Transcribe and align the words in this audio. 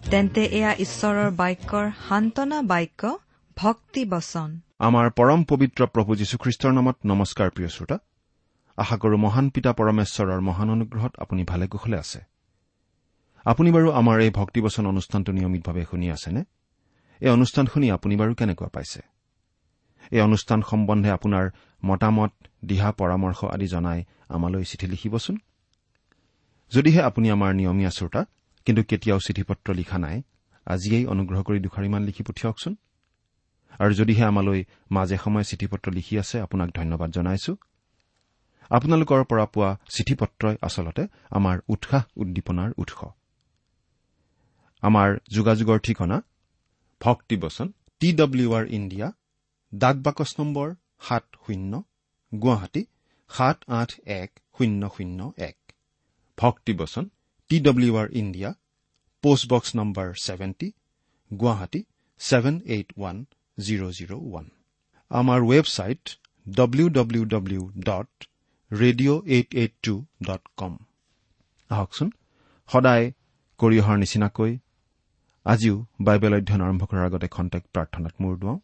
তেন্তে 0.00 0.44
এয়া 0.44 0.74
ঈশ্বৰৰ 0.74 1.30
বাক্যৰ 1.30 1.90
সান্তনা 2.08 2.62
বাক্য 2.62 3.18
ভক্তি 3.56 4.04
বচন। 4.04 4.60
আমাৰ 4.78 5.10
পৰম 5.10 5.44
পবিত্ৰ 5.44 5.86
প্ৰভু 5.86 6.16
যীশুখ্ৰীষ্টৰ 6.16 6.72
নামত 6.72 6.96
নমস্কাৰ 7.04 7.50
প্ৰিয় 7.50 7.68
শ্ৰোতা। 7.68 7.98
আশা 8.76 8.96
কৰো 8.96 9.16
মহান 9.16 9.50
পিতা 9.50 9.72
পৰমেশ্বৰৰ 9.72 10.40
মহান 10.40 10.70
অনুগ্ৰহত 10.70 11.12
আপুনি 11.18 11.44
ভালে 11.44 11.66
কুশলে 11.66 11.96
আছে। 11.98 12.20
আপুনি 13.44 13.70
বাৰু 13.70 13.92
আমাৰ 13.92 14.20
এই 14.20 14.30
ভক্তিবচন 14.30 14.86
অনুষ্ঠানটো 14.86 15.32
নিয়মিতভাৱে 15.32 15.84
শুনি 15.90 16.10
আছেনে? 16.10 16.44
এই 17.20 17.30
অনুষ্ঠান 17.30 17.66
শুনি 17.66 17.90
আপুনি 17.90 18.16
বাৰু 18.16 18.34
কেনেকুৱা 18.34 18.68
পাইছে? 18.68 19.00
এই 20.10 20.20
অনুষ্ঠান 20.20 20.62
সম্বন্ধে 20.62 21.10
আপোনাৰ 21.10 21.50
মতামত 21.84 22.32
দিহা 22.64 22.92
পৰামৰ্শ 22.92 23.44
আদি 23.44 23.66
জনাই 23.66 24.04
আমালৈ 24.28 24.64
চিঠি 24.64 24.86
লিখিবচোন। 24.86 25.36
যদিহে 26.70 27.02
আপুনি 27.02 27.30
আমাৰ 27.30 27.54
নিয়মীয়া 27.54 27.90
শ্ৰোতা 27.90 28.24
কিন্তু 28.70 28.84
কেতিয়াও 28.90 29.20
চিঠি 29.26 29.42
পত্ৰ 29.42 29.68
লিখা 29.74 29.98
নাই। 29.98 30.16
আজিয়েই 30.66 31.04
অনুগ্ৰহ 31.06 31.40
কৰি 31.42 31.58
দুখাৰিমান 31.66 32.02
লিখি 32.08 32.22
পঠিয়াওকচোন। 32.22 32.72
আৰু 33.82 33.92
যদিহে 33.94 34.24
আমালৈ 34.24 34.60
মাজে 34.90 35.16
সময়ে 35.24 35.44
চিঠি 35.44 35.66
পত্ৰ 35.66 35.86
লিখি 35.92 36.14
আছে 36.18 36.36
আপোনাক 36.40 36.68
ধন্যবাদ 36.78 37.10
জনাইছো। 37.10 37.52
আপোনালোকৰ 38.70 39.20
পৰা 39.30 39.44
পোৱা 39.54 39.70
চিঠি 39.94 40.14
পত্ৰই 40.14 40.56
আচলতে 40.62 41.02
আমাৰ 41.30 41.56
উৎসাহ 41.68 42.02
উদ্দীপনাৰ 42.16 42.70
উৎস। 42.82 42.98
আমাৰ 44.82 45.08
যোগাযোগৰ 45.30 45.78
ঠিকনা 45.78 46.16
ভক্তিবচন 47.00 47.66
টি 48.00 48.08
ডব্লিউ 48.12 48.48
আৰ 48.54 48.64
ইণ্ডিয়া 48.78 49.08
ডাক 49.72 49.96
বাকচ 49.96 50.30
নম্বৰ 50.38 50.68
সাত 51.08 51.24
শূন্য 51.44 51.72
গুৱাহাটী 52.32 52.82
সাত 53.30 53.58
আঠ 53.80 53.90
এক 54.20 54.30
শূন্য 54.56 54.82
শূন্য 54.96 55.32
এক। 55.48 55.56
ভক্তিবচন 56.38 57.04
T 57.50 57.56
W 57.60 57.92
R 57.96 58.08
India 58.12 58.50
post box 59.24 59.70
number 59.78 60.08
seventy 60.26 60.68
Guwahati 61.30 61.80
seven 62.20 62.56
eight 62.74 62.88
one 62.96 63.16
zero' 63.58 63.92
zero' 63.98 64.14
one 64.18 64.46
আমাৰ 65.10 65.38
website 65.50 66.02
W 66.46 66.86
W 66.96 67.22
W 67.34 67.62
dot 67.88 68.10
radio' 68.70 69.20
eight 69.36 69.48
eight 69.54 69.72
two 69.82 69.94
dot 70.26 70.42
com 70.56 70.72
আহকচোন 71.70 72.08
সদায় 72.70 73.04
কৰি 73.60 73.76
অহাৰ 73.82 73.96
নিচিনাকৈ 74.02 74.52
আজিও 75.46 75.76
বাইবেল 76.06 76.32
অধ্যয়ন 76.38 76.62
আৰম্ভ 76.66 76.82
কৰাৰ 76.90 77.04
আগতে 77.08 77.28
খন্তেক 77.36 77.62
প্ৰাৰ্থনাত 77.74 78.14
মূৰ 78.22 78.34
দুৱাওঁ। 78.40 78.58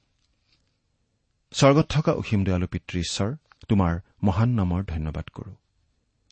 স্বৰ্গত 1.52 1.86
থকা 1.94 2.12
অসীম 2.20 2.40
দয়ালু 2.46 2.66
পিতৃ 2.72 2.96
ঈশ্বৰ 3.06 3.30
তোমাৰ 3.68 3.92
মহান 4.26 4.50
নামৰ 4.60 4.80
ধন্যবাদ 4.92 5.26
কৰো। 5.36 5.52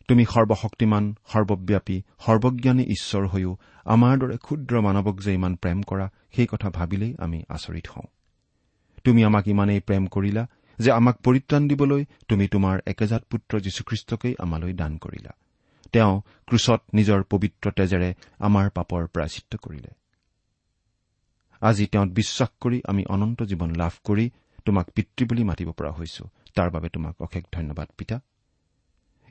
তুমি 0.07 0.25
সৰ্বশক্তিমান 0.25 1.15
সৰ্বব্যাপী 1.27 2.01
সৰ্বজ্ঞানী 2.25 2.83
ঈশ্বৰ 2.83 3.27
হৈও 3.27 3.57
আমাৰ 3.85 4.17
দৰে 4.17 4.37
ক্ষুদ্ৰ 4.37 4.81
মানৱক 4.81 5.21
যে 5.21 5.33
ইমান 5.33 5.55
প্ৰেম 5.55 5.81
কৰা 5.81 6.09
সেই 6.35 6.47
কথা 6.51 6.69
ভাবিলেই 6.69 7.15
আমি 7.19 7.43
আচৰিত 7.49 7.87
হওঁ। 7.87 8.07
তুমি 9.03 9.23
আমাক 9.23 9.47
ইমানেই 9.47 9.79
প্ৰেম 9.79 10.05
কৰিলা 10.05 10.47
যে 10.79 10.91
আমাক 10.91 11.17
পৰিত্ৰাণ 11.17 11.67
দিবলৈ 11.67 12.05
তুমি 12.27 12.47
তোমাৰ 12.47 12.79
একেজাত 12.85 13.23
পুত্ৰ 13.23 13.59
যীশুখ্ৰীষ্টকেই 13.59 14.35
আমালৈ 14.39 14.73
দান 14.73 14.97
কৰিলা। 14.97 15.29
তেওঁ 15.91 16.21
ক্ৰুচত 16.45 16.81
নিজৰ 16.93 17.23
পবিত্ৰ 17.23 17.71
তেজেৰে 17.71 18.13
আমাৰ 18.39 18.69
পাপৰ 18.69 19.07
প্ৰায়চিত্ৰ 19.07 19.57
কৰিলে। 19.57 19.91
আজি 21.61 21.87
তেওঁত 21.87 22.09
বিশ্বাস 22.09 22.49
কৰি 22.61 22.81
আমি 22.87 23.05
অনন্ত 23.05 23.43
জীৱন 23.43 23.75
লাভ 23.75 23.91
কৰি 24.03 24.29
তোমাক 24.65 24.89
পিতৃ 24.89 25.25
বুলি 25.25 25.43
মাতিব 25.43 25.71
পৰা 25.71 25.91
হৈছো। 25.91 26.29
তাৰ 26.55 26.69
বাবে 26.69 26.89
তোমাক 26.89 27.21
অশেষ 27.21 27.43
ধন্যবাদ 27.53 27.89
পিতা। 27.97 28.19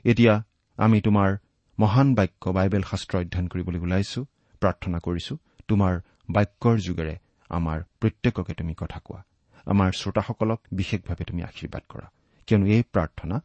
এতিয়া 0.03 0.43
আমি 0.77 0.97
তোমাৰ 1.01 1.29
মহান 1.79 2.07
বাক্য 2.15 2.43
বাইবেল 2.49 2.83
শাস্ত্ৰ 2.91 3.17
অধ্যয়ন 3.17 3.47
কৰিবলৈ 3.47 3.79
ওলাইছো 3.79 4.19
প্ৰাৰ্থনা 4.61 4.97
কৰিছো 4.99 5.33
তোমাৰ 5.67 5.93
বাক্যৰ 6.29 6.75
যোগেৰে 6.77 7.15
আমাৰ 7.49 7.77
প্ৰত্যেককে 7.99 8.53
তুমি 8.53 8.73
কথা 8.77 8.99
কোৱা। 9.05 9.21
আমাৰ 9.65 9.89
শ্ৰোতাসকলক 9.91 10.59
বিশেষভাৱে 10.71 11.23
তুমি 11.23 11.41
আশীৰ্বাদ 11.43 11.83
কৰা। 11.89 12.07
কিয়নো 12.47 12.65
এই 12.65 12.83
প্ৰাৰ্থনা 12.93 13.35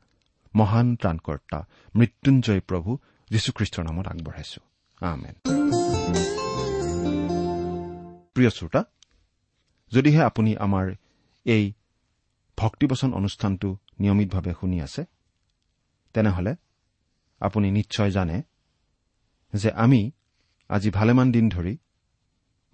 মহান 0.57 0.97
ত্ৰাণকৰ্তা 0.97 1.59
মৃত্যুঞ্জয় 1.97 2.61
প্ৰভু 2.61 2.91
যীশুখ্ৰীষ্টৰ 3.31 3.85
নামত 3.85 4.07
আগবঢ়াইছো। 4.07 4.61
প্ৰিয় 8.35 8.51
শ্ৰোতা 8.51 8.81
যদিহে 9.93 10.21
আপুনি 10.23 10.51
আমাৰ 10.57 10.87
এই 11.47 11.73
ভক্তিবচন 12.59 13.11
অনুষ্ঠানটো 13.15 13.69
নিয়মিতভাৱে 14.01 14.53
শুনি 14.61 14.79
আছে 14.81 15.05
তেনেহলে 16.15 16.53
আপুনি 17.41 17.69
নিশ্চয় 17.71 18.11
জানে 18.11 18.37
যে 19.53 19.71
আমি 19.85 20.01
আজি 20.71 20.91
ভালেমান 20.91 21.29
দিন 21.33 21.47
ধৰি 21.51 21.75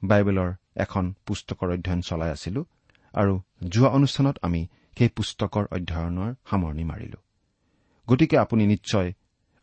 বাইবেলৰ 0.02 0.50
এখন 0.76 1.04
পুস্তকৰ 1.26 1.68
অধ্যয়ন 1.72 2.00
চলাই 2.00 2.30
আছিলো 2.30 2.60
আৰু 3.14 3.34
যোৱা 3.68 3.88
অনুষ্ঠানত 3.88 4.36
আমি 4.42 4.62
সেই 4.98 5.08
পুস্তকৰ 5.16 5.64
অধ্যয়নৰ 5.76 6.30
সামৰণি 6.50 6.84
মাৰিলো। 6.84 7.18
গতিকে 8.08 8.36
আপুনি 8.38 8.66
নিশ্চয় 8.66 9.08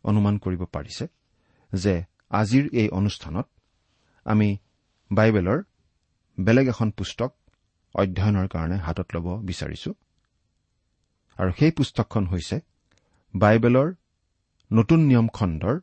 অনুমান 0.04 0.34
কৰিব 0.38 0.62
পাৰিছে 0.64 1.04
যে 1.72 1.94
আজিৰ 2.30 2.64
এই 2.72 2.88
অনুষ্ঠানত 2.88 3.46
আমি 4.26 4.48
বাইবেলৰ 5.10 5.58
বেলেগ 6.38 6.66
এখন 6.68 6.88
পুস্তক 6.90 7.30
অধ্যয়নৰ 7.94 8.46
কাৰণে 8.48 8.76
হাতত 8.76 9.08
ল'ব 9.14 9.26
বিচাৰিছো। 9.48 9.90
আৰু 11.38 11.50
সেই 11.58 11.70
পুস্তকখন 11.70 12.24
হৈছে 12.26 12.56
বাইবেলৰ 13.34 13.88
নতুন 14.70 15.00
নিয়ম 15.08 15.26
খণ্ডৰ 15.36 15.76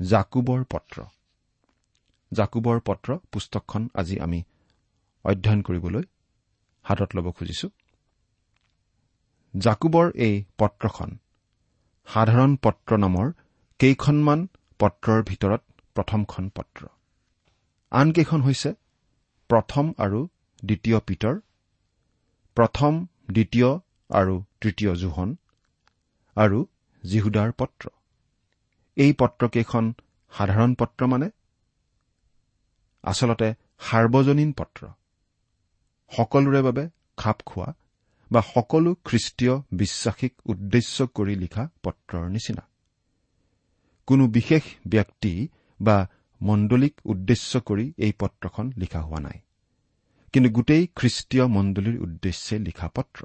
জাকুবৰ 0.00 0.60
পত্ৰ। 0.72 1.04
জাকুবৰ 2.32 2.80
পত্ৰ 2.88 3.16
পুস্তকখন 3.32 3.82
আজি 3.94 4.16
আমি 4.20 4.40
অধ্যয়ন 5.24 5.60
কৰিবলৈ 5.62 6.04
হাতত 6.84 7.10
ল'ব 7.16 7.26
খুজিছো। 7.38 7.68
জাকুবৰ 9.54 10.06
এই 10.26 10.34
পত্ৰখন 10.58 11.10
সাধাৰণ 12.08 12.56
পত্ৰ 12.64 12.90
নামৰ 13.04 13.26
কেইখনমান 13.80 14.40
পত্ৰৰ 14.80 15.20
ভিতৰত 15.30 15.62
প্ৰথমখন 15.96 16.44
পত্ৰ। 16.56 16.82
আনকেইখন 17.92 18.40
হৈছে 18.42 18.70
প্ৰথম 19.50 19.84
আৰু 19.98 20.20
দ্বিতীয় 20.62 20.98
পিতৰ 21.08 21.34
প্ৰথম 22.56 22.92
দ্বিতীয় 23.32 23.70
আৰু 24.10 24.34
তৃতীয় 24.60 24.92
জোহন 25.02 25.30
আৰু 26.36 26.58
জিহুদাৰ 27.06 27.52
পত্ৰ। 27.52 27.88
এই 28.96 29.12
পত্ৰকেইখন 29.12 29.94
সাধাৰণ 30.32 30.74
পত্ৰ 30.74 31.06
মানে? 31.06 31.30
আচলতে 33.02 33.54
সাৰ্বজনীন 33.80 34.52
পত্ৰ। 34.52 34.86
সকলোৰে 36.16 36.62
বাবে 36.62 36.88
খাপ 37.16 37.40
খোৱা 37.46 37.74
বা 38.32 38.42
সকলো 38.42 38.94
খ্ৰীষ্টীয় 39.04 39.62
বিশ্বাসীক 39.72 40.32
উদ্দেশ্য 40.46 41.06
কৰি 41.06 41.36
লিখা 41.36 41.68
পত্ৰৰ 41.82 42.30
নিচিনা। 42.30 42.68
কোনো 44.06 44.26
বিশেষ 44.26 44.62
ব্যক্তি 44.88 45.48
বা 45.80 46.08
মণ্ডলীক 46.42 47.00
উদ্দেশ্য 47.04 47.60
কৰি 47.60 47.92
এই 47.96 48.12
পত্ৰখন 48.12 48.72
লিখা 48.76 49.00
হোৱা 49.00 49.20
নাই। 49.20 49.40
কিন্তু 50.32 50.50
গোটেই 50.50 50.88
খ্ৰীষ্টীয় 50.96 51.46
মণ্ডলীৰ 51.46 52.02
উদ্দেশ্যে 52.02 52.58
লিখা 52.58 52.88
পত্ৰ। 52.88 53.24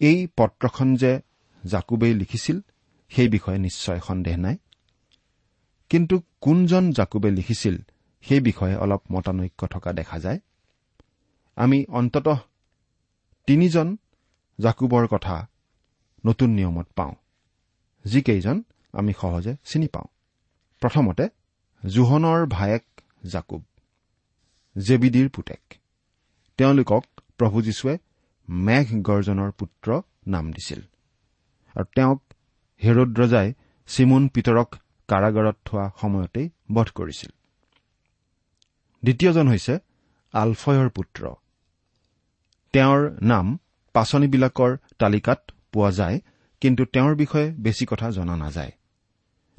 এই 0.00 0.26
পত্ৰখন 0.36 0.96
যে 0.96 1.20
জাকুবেই 1.66 2.14
লিখিছিল 2.14 2.60
সেই 3.08 3.28
বিষয়ে 3.28 3.58
নিশ্চয় 3.58 4.00
সন্দেহ 4.00 4.36
নাই। 4.36 4.56
কিন্তু 5.88 6.22
কোনজন 6.40 6.90
জাকুবে 6.90 7.30
লিখিছিল 7.30 7.76
সেই 8.22 8.40
বিষয়ে 8.40 8.76
অলপ 8.76 9.02
মতানৈক্য 9.12 9.66
থকা 9.66 9.92
দেখা 9.92 10.18
যায়। 10.18 10.38
আমি 11.56 11.84
অন্তত 11.88 12.36
তিনিজন 13.46 13.96
জাকুবৰ 14.60 15.06
কথা 15.06 15.48
নতুন 16.26 16.50
নিয়মত 16.50 16.86
পাওঁ 16.96 17.14
যিকেইজন 18.04 18.62
আমি 18.92 19.12
সহজে 19.20 19.56
চিনি 19.64 19.86
পাওঁ। 19.86 20.06
প্ৰথমতে 20.80 21.28
জোহনৰ 21.86 22.46
ভায়েক 22.46 23.00
জাকুব 23.32 23.64
জেবিডিৰ 24.78 25.28
পুতেক। 25.28 25.74
তেওঁলোকক 26.56 27.04
প্ৰভু 27.38 27.62
যীশুৱে 27.62 27.98
মেঘ 28.48 28.86
গৰ্জনৰ 29.02 29.50
পুত্ৰ 29.50 30.00
নাম 30.26 30.52
দিছিল। 30.52 30.80
আৰু 31.76 31.84
তেওঁক 31.84 32.22
হেৰদ্ৰজাই 32.84 33.54
চিমুন 33.86 34.28
পিতৰক 34.28 34.74
কাৰাগাৰত 35.08 35.56
থোৱা 35.64 35.90
সময়তেই 36.00 36.50
বধ 36.72 36.88
কৰিছিল। 36.94 37.30
দ্বিতীয়জন 39.02 39.48
হৈছে 39.48 39.78
আলফয়ৰ 40.32 40.88
পুত্ৰ। 40.88 41.34
তেওঁৰ 42.72 43.18
নাম 43.22 43.58
পাচনিবিলাকৰ 43.92 44.76
তালিকাত 44.98 45.50
পোৱা 45.72 45.90
যায় 45.90 46.20
কিন্তু 46.60 46.84
তেওঁৰ 46.84 47.14
বিষয়ে 47.16 47.50
বেছি 47.50 47.86
কথা 47.86 48.10
জনা 48.10 48.36
নাযায়। 48.36 48.72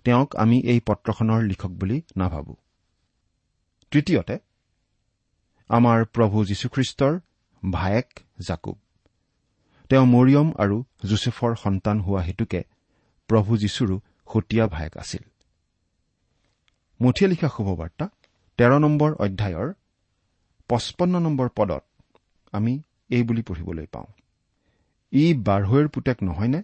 তেওঁক 0.03 0.35
আমি 0.35 0.61
এই 0.61 0.79
পত্ৰখনৰ 0.79 1.41
লিখক 1.43 1.69
বুলি 1.69 2.01
নাভাবো। 2.17 2.55
তৃতীয়তে 3.91 4.39
আমাৰ 5.69 6.05
প্ৰভু 6.05 6.45
যীশুখ্ৰীষ্টৰ 6.45 7.19
ভায়েক 7.71 8.19
জাকুব। 8.39 8.79
তেওঁ 9.95 10.05
মৰিয়ম 10.05 10.51
আৰু 10.57 10.83
জোচেফৰ 11.05 11.55
সন্তান 11.55 11.99
হোৱা 11.99 12.21
হেতুকে 12.21 12.63
প্ৰভু 13.27 13.57
যীশুৰো 13.57 13.99
সতীয়া 14.33 14.67
ভায়েক 14.67 14.97
আছিল। 14.97 15.21
মুঠিয়ে 17.01 17.29
লিখা 17.29 17.49
শুভবাৰ্তা 17.57 18.09
তেৰ 18.57 18.79
নম্বৰ 18.79 19.13
অধ্যায়ৰ 19.13 19.73
পঁচপন্ন 20.67 21.19
নম্বৰ 21.19 21.49
পদত 21.55 21.83
আমি 22.51 22.81
এই 23.09 23.23
বুলি 23.23 23.41
পঢ়িবলৈ 23.41 23.85
পাওঁ। 23.85 24.05
ই 25.11 25.33
বাঢ়ৈৰ 25.33 25.87
পুতেক 25.87 26.23
নহয়নে? 26.23 26.63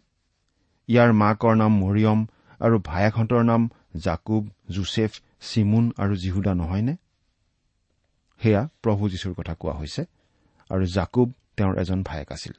ইয়াৰ 0.87 1.13
মাকৰ 1.13 1.55
নাম 1.55 1.71
মৰিয়ম 1.77 2.25
আৰু 2.59 2.79
ভায়েকহঁতৰ 2.79 3.43
নাম 3.43 3.69
জাকুব 3.95 4.49
জোচেফ 4.69 5.21
চিমুন 5.41 5.91
আৰু 5.97 6.15
জিহুদা 6.15 6.53
নহয়নে? 6.53 6.95
সেয়া 8.39 8.69
প্ৰভু 8.81 9.09
যীশুৰ 9.09 9.33
কথা 9.33 9.55
কোৱা 9.55 9.73
হৈছে 9.73 10.05
আৰু 10.69 10.85
জাকুব 10.85 11.33
তেওঁৰ 11.57 11.79
এজন 11.79 12.03
ভায়েক 12.03 12.31
আছিল। 12.31 12.53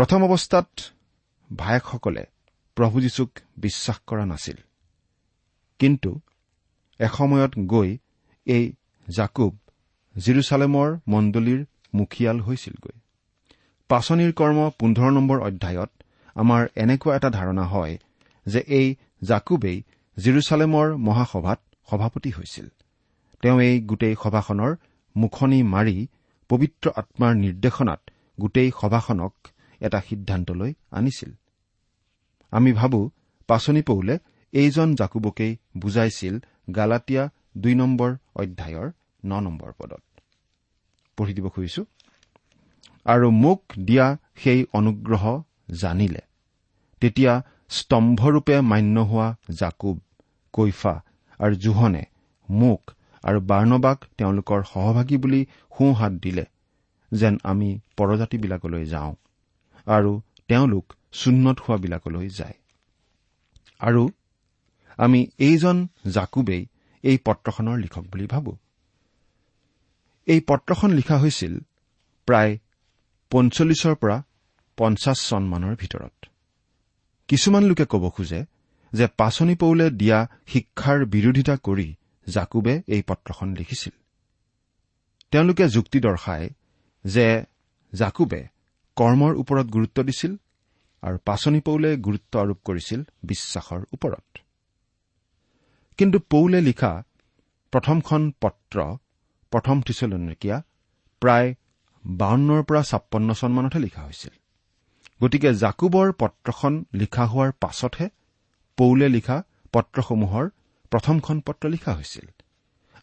প্ৰথম 0.00 0.22
অৱস্থাত 0.24 0.68
ভায়েকসকলে 1.56 2.26
প্ৰভু 2.76 3.00
যীশুক 3.00 3.30
বিশ্বাস 3.56 3.98
কৰা 4.06 4.24
নাছিল। 4.26 4.56
কিন্তু 5.78 6.20
এসময়ত 7.00 7.52
গৈ 7.66 7.98
এই 8.46 8.64
জাকুব 9.08 9.52
জিৰচালেমৰ 10.16 10.88
মণ্ডলীৰ 11.08 11.60
মুখিয়াল 11.94 12.40
হৈছিলগৈ। 12.40 12.96
পাচনিৰ 13.88 14.32
কৰ্ম 14.32 14.58
পোন্ধৰ 14.78 15.10
নম্বৰ 15.10 15.38
অধ্যায়ত 15.40 15.90
আমাৰ 16.34 16.62
এনেকুৱা 16.76 17.16
এটা 17.16 17.30
ধাৰণা 17.30 17.64
হয় 17.66 17.98
যে 18.46 18.60
এই 18.78 18.96
জাকুবেই 19.22 19.78
জিৰচালেমৰ 20.16 20.96
মহাসভাত 20.96 21.60
সভাপতি 21.90 22.30
হৈছিল। 22.30 22.66
তেওঁ 23.42 23.60
এই 23.60 23.80
গোটেই 23.80 24.14
সভাখনৰ 24.22 24.72
মুখনি 25.16 25.62
মাৰি 25.62 26.06
পবিত্ৰ 26.48 26.86
আত্মাৰ 26.96 27.32
নিৰ্দেশনাত 27.34 28.00
গোটেই 28.40 28.70
সভাখনক 28.80 29.34
এটা 29.80 30.00
সিদ্ধান্তলৈ 30.00 30.72
আনিছিল। 30.90 31.30
আমি 32.50 32.72
ভাবো 32.72 33.10
পাচনি 33.46 33.82
পৌলে 33.82 34.18
এইজন 34.52 34.94
জাকুবকেই 34.94 35.56
বুজাইছিল 35.76 36.38
গালাটীয়া 36.74 37.30
দুই 37.58 37.74
নম্বৰ 37.74 38.10
অধ্যায়ৰ 38.36 38.88
ন 39.24 39.40
নম্বৰ 39.40 39.70
পদত। 39.78 40.02
পঢ়ি 41.16 41.34
দিব 41.34 41.48
খুজিছো। 41.48 41.84
আৰু 43.04 43.30
মোক 43.30 43.62
দিয়া 43.84 44.16
সেই 44.36 44.66
অনুগ্ৰহ 44.72 45.42
জানিলে। 45.70 46.20
তেতিয়া 47.00 47.42
স্তম্ভৰূপে 47.68 48.60
মান্য 48.60 49.00
হোৱা 49.00 49.36
জাকুব 49.50 50.00
কৈফা 50.52 51.02
আৰু 51.38 51.54
জোহনে 51.54 52.04
মোক 52.48 52.82
আৰু 53.24 53.40
বাৰ্ণবাক 53.40 53.98
তেওঁলোকৰ 54.18 54.60
সহভাগী 54.62 55.16
বুলি 55.16 55.46
সোঁহাত 55.78 56.12
দিলে 56.12 56.44
যেন 57.12 57.38
আমি 57.44 57.68
পৰজাতিবিলাকলৈ 57.96 58.84
যাওঁ। 58.84 59.14
আৰু 59.86 60.20
তেওঁলোক 60.48 60.92
চুন্নত 61.12 61.60
হোৱাবিলাকলৈ 61.60 62.28
যায়। 62.28 62.54
আৰু 63.78 64.10
আমি 64.96 65.26
এইজন 65.38 65.88
জাকুবেই 66.06 66.66
এই 67.02 67.18
পত্ৰখনৰ 67.24 67.78
লিখক 67.78 68.02
বুলি 68.02 68.26
ভাবো। 68.26 68.56
এই 70.26 70.40
পত্ৰখন 70.40 70.90
লিখা 70.90 71.18
হৈছিল 71.18 71.58
প্ৰায় 72.26 72.58
পঞ্চল্লিছৰ 73.30 73.94
পৰা 73.94 74.22
পঞ্চাছ 74.76 75.28
চনমানৰ 75.28 75.76
ভিতৰত। 75.76 76.26
কিছুমান 77.28 77.64
লোকে 77.64 77.84
ক'ব 77.84 78.10
খোজে 78.10 78.44
যে 78.92 79.06
পাচনি 79.06 79.54
পৌলে 79.54 79.90
দিয়া 79.90 80.26
শিক্ষাৰ 80.46 81.04
বিৰোধিতা 81.04 81.56
কৰি 81.56 81.94
জাকুবে 82.28 82.82
এই 82.86 83.02
পত্ৰখন 83.02 83.54
লিখিছিল। 83.54 83.92
তেওঁলোকে 85.30 85.68
যুক্তি 85.68 86.00
দৰ্শায় 86.00 86.50
যে 87.04 87.44
জাকুবে 87.94 88.48
কৰ্মৰ 89.00 89.32
ওপৰত 89.34 89.66
গুৰুত্ব 89.66 90.02
দিছিল 90.02 90.32
আৰু 91.02 91.18
পাচনি 91.24 91.60
পৌলে 91.60 91.96
গুৰুত্ব 91.96 92.32
আৰোপ 92.40 92.58
কৰিছিল 92.64 93.00
বিশ্বাসৰ 93.24 93.80
ওপৰত। 93.92 94.38
কিন্তু 95.98 96.18
পৌলে 96.18 96.60
লিখা 96.60 96.92
প্ৰথমখন 97.72 98.32
পত্ৰ 98.40 98.76
প্ৰথম 99.52 99.82
থিচলনিকীয়া 99.82 100.56
প্ৰায় 101.22 101.54
বাৱন্নৰ 102.04 102.62
পৰা 102.62 102.82
ছাপন্ন 102.82 103.28
চনমানতহে 103.32 103.80
লিখা 103.80 104.02
হৈছিল। 104.02 104.34
গতিকে 105.22 105.50
জাকুবৰ 105.54 106.12
পত্ৰখন 106.12 106.84
লিখা 106.94 107.24
হোৱাৰ 107.26 107.50
পাছতহে 107.60 108.08
পৌলে 108.78 109.08
লিখা 109.08 109.36
পত্ৰসমূহৰ 109.72 110.44
প্ৰথমখন 110.90 111.40
পত্ৰ 111.40 111.64
লিখা 111.68 111.92
হৈছিল। 111.94 112.26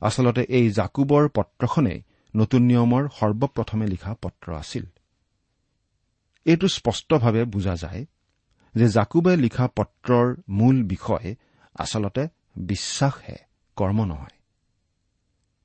আচলতে 0.01 0.41
এই 0.41 0.69
জাকুবৰ 0.69 1.29
পত্ৰখনেই 1.29 1.99
নতুন 2.35 2.61
নিয়মৰ 2.61 3.03
সৰ্বপ্ৰথমে 3.19 3.87
লিখা 3.87 4.11
পত্ৰ 4.21 4.47
আছিল। 4.53 4.85
এইটো 6.47 6.67
স্পষ্টভাৱে 6.67 7.43
বুজা 7.43 7.75
যায় 7.75 8.05
যে 8.75 8.87
জাকুবে 8.87 9.37
লিখা 9.37 9.67
পত্ৰৰ 9.75 10.35
মূল 10.49 10.83
বিষয় 10.83 11.35
আচলতে 11.75 12.27
বিশ্বাসহে 12.55 13.37
কৰ্ম 13.75 14.05
নহয়। 14.05 14.35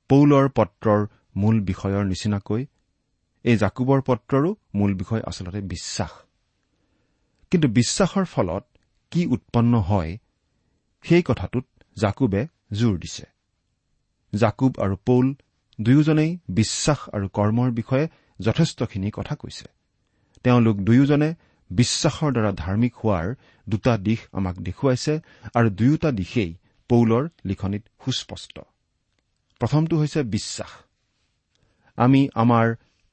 পৌলৰ 0.09 0.49
পত্ৰৰ 0.49 1.07
মূল 1.35 1.61
বিষয়ৰ 1.61 2.03
নিচিনাকৈ 2.05 2.65
এই 3.43 3.57
জাকুবৰ 3.57 4.01
পত্ৰৰো 4.01 4.55
মূল 4.75 4.93
বিষয় 4.93 5.21
আচলতে 5.25 5.61
বিশ্বাস। 5.61 6.11
কিন্তু 7.51 7.67
বিশ্বাসৰ 7.67 8.25
ফলত 8.25 8.63
কি 9.11 9.25
উৎপন্ন 9.25 9.79
হয় 9.79 10.17
সেই 11.01 11.23
কথাটোত 11.23 11.65
জাকুবে 11.97 12.47
জোৰ 12.73 12.97
দিছে। 12.97 13.25
জাকুব 14.35 14.75
আৰু 14.79 14.95
পৌল 14.95 15.35
দুয়োজনেই 15.81 16.39
বিশ্বাস 16.49 17.09
আৰু 17.09 17.29
কৰ্মৰ 17.29 17.71
বিষয়ে 17.71 18.05
যথেষ্টখিনি 18.39 19.11
কথা 19.11 19.35
কৈছে। 19.35 19.65
তেওঁলোক 20.45 20.77
দুয়োজনে 20.87 21.29
বিশ্বাসৰ 21.69 22.31
দ্বাৰা 22.35 22.51
ধাৰ্মিক 22.63 22.93
হোৱাৰ 23.03 23.27
দুটা 23.67 23.93
দিশ 23.97 24.19
আমাক 24.31 24.55
দেখুৱাইছে 24.67 25.13
আৰু 25.55 25.69
দুয়োটা 25.79 26.09
দিশেই 26.11 26.51
পৌলৰ 26.89 27.23
লিখনিত 27.45 27.83
সুস্পষ্ট। 28.05 28.55
প্ৰথমটো 29.61 29.95
হৈছে 29.97 30.19
বিশ্বাস। 30.35 30.71
আমি 31.97 32.21
আমাৰ 32.35 32.65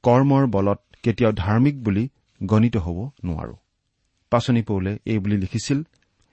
কৰ্মৰ 0.03 0.43
বলত 0.47 0.79
কেতিয়াও 1.03 1.33
ধাৰ্মিক 1.33 1.75
বুলি 1.83 2.03
গণিত 2.41 2.75
হ'ব 2.77 2.97
নোৱাৰো। 3.25 3.55
পাচনি 4.31 4.61
পৌলে 4.61 4.91
এই 5.05 5.19
বুলি 5.19 5.37
লিখিছিল 5.37 5.79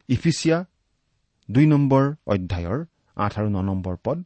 ইফিচিয়া 0.08 0.58
দুই 1.48 1.66
নম্বৰ 1.66 2.04
অধ্যায়ৰ 2.26 2.78
আঠ 3.16 3.32
আৰু 3.38 3.48
ন 3.48 3.58
নম্বৰ 3.70 3.94
পদ 4.04 4.18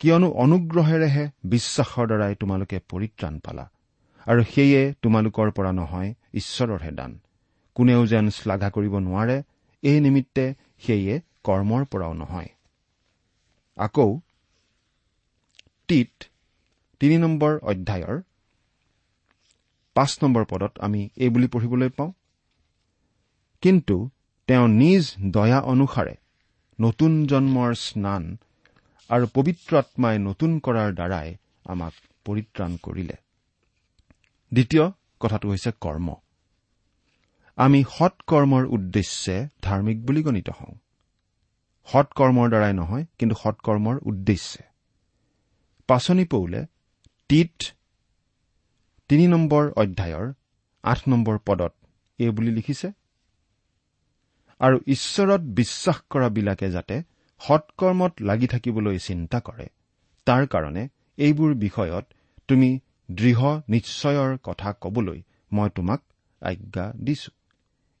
কিয়নো 0.00 0.28
অনুগ্ৰহেৰেহে 0.44 1.24
বিশ্বাসৰ 1.44 2.04
দ্বাৰাই 2.06 2.34
তোমালোকে 2.40 2.76
পৰিত্ৰাণ 2.90 3.34
পালা। 3.38 3.64
আৰু 4.26 4.42
সেয়ে 4.54 4.82
তোমালোকৰ 5.02 5.48
পৰা 5.50 5.72
নহয় 5.72 6.10
ঈশ্বৰৰহে 6.34 6.92
দান 6.92 7.12
কোনেও 7.76 8.02
যেন 8.06 8.30
শ্লাঘা 8.30 8.68
কৰিব 8.70 8.94
নোৱাৰে 8.98 9.36
এই 9.82 9.98
নিমিত্তে 10.00 10.44
সেয়ে 10.78 11.14
কৰ্মৰ 11.44 11.82
পৰাও 11.84 12.12
নহয়। 12.12 12.50
আকৌ 13.76 14.10
টিত 15.88 16.12
তিনি 17.00 17.16
নম্বৰ 17.18 17.52
অধ্যায়ৰ 17.62 18.16
পাঁচ 19.96 20.10
নম্বৰ 20.22 20.44
পদত 20.50 20.72
আমি 20.78 21.00
এই 21.16 21.28
বুলি 21.28 21.48
পঢ়িবলৈ 21.48 21.88
পাওঁ। 21.88 22.12
কিন্তু 23.62 23.96
তেওঁ 24.48 24.68
নিজ 24.68 25.04
দয়া 25.30 25.58
অনুসাৰে 25.72 26.14
নতুন 26.78 27.12
জন্মৰ 27.26 27.70
স্নান 27.74 28.24
আৰু 29.10 29.24
পবিত্ৰ 29.34 29.72
আত্মাই 29.76 30.16
নতুন 30.18 30.50
কৰাৰ 30.58 30.90
দ্বাৰাই 30.94 31.28
আমাক 31.64 31.92
পৰিত্ৰাণ 32.24 32.72
কৰিলে। 32.82 33.16
দ্বিতীয় 34.52 34.84
কথাটো 35.20 35.50
হৈছে 35.50 35.70
কৰ্ম। 35.80 36.14
আমি 37.56 37.84
সৎকৰ্মৰ 37.98 38.64
উদ্দেশ্যে 38.66 39.48
ধাৰ্মিক 39.62 40.06
বুলি 40.06 40.22
গণিত 40.22 40.48
হওঁ। 40.50 40.74
সৎকৰ্মৰ 41.88 42.48
দ্বাৰাই 42.48 42.72
নহয় 42.72 43.04
কিন্তু 43.18 43.34
সৎকৰ্মৰ 43.42 43.96
উদ্দেশ্যে। 44.02 44.62
পাচনি 45.86 46.24
পৌলে 46.24 46.66
টিত 47.28 47.56
তিনি 49.08 49.26
নম্বৰ 49.26 49.64
অধ্যায়ৰ 49.76 50.32
আঠ 50.82 50.98
নম্বৰ 51.08 51.38
পদত 51.46 51.72
এই 52.18 52.30
বুলি 52.30 52.50
লিখিছে 52.50 52.88
আৰু 54.60 54.76
ঈশ্বৰত 54.86 55.40
বিশ্বাস 55.40 55.98
কৰাবিলাকে 56.10 56.70
যাতে 56.70 57.02
সৎকৰ্মত 57.38 58.12
লাগি 58.20 58.46
থাকিবলৈ 58.46 58.98
চিন্তা 58.98 59.40
কৰে 59.40 59.66
তাৰ 60.26 60.46
কাৰণে 60.46 60.88
এইবোৰ 61.18 61.54
বিষয়ত 61.54 62.04
তুমি 62.48 62.80
দৃঢ় 63.08 63.60
নিশ্চয়ৰ 63.68 64.38
কথা 64.42 64.72
কবলৈ 64.80 65.22
মই 65.52 65.68
তোমাক 65.74 66.00
আজ্ঞা 66.42 66.92
দিছো। 66.96 67.30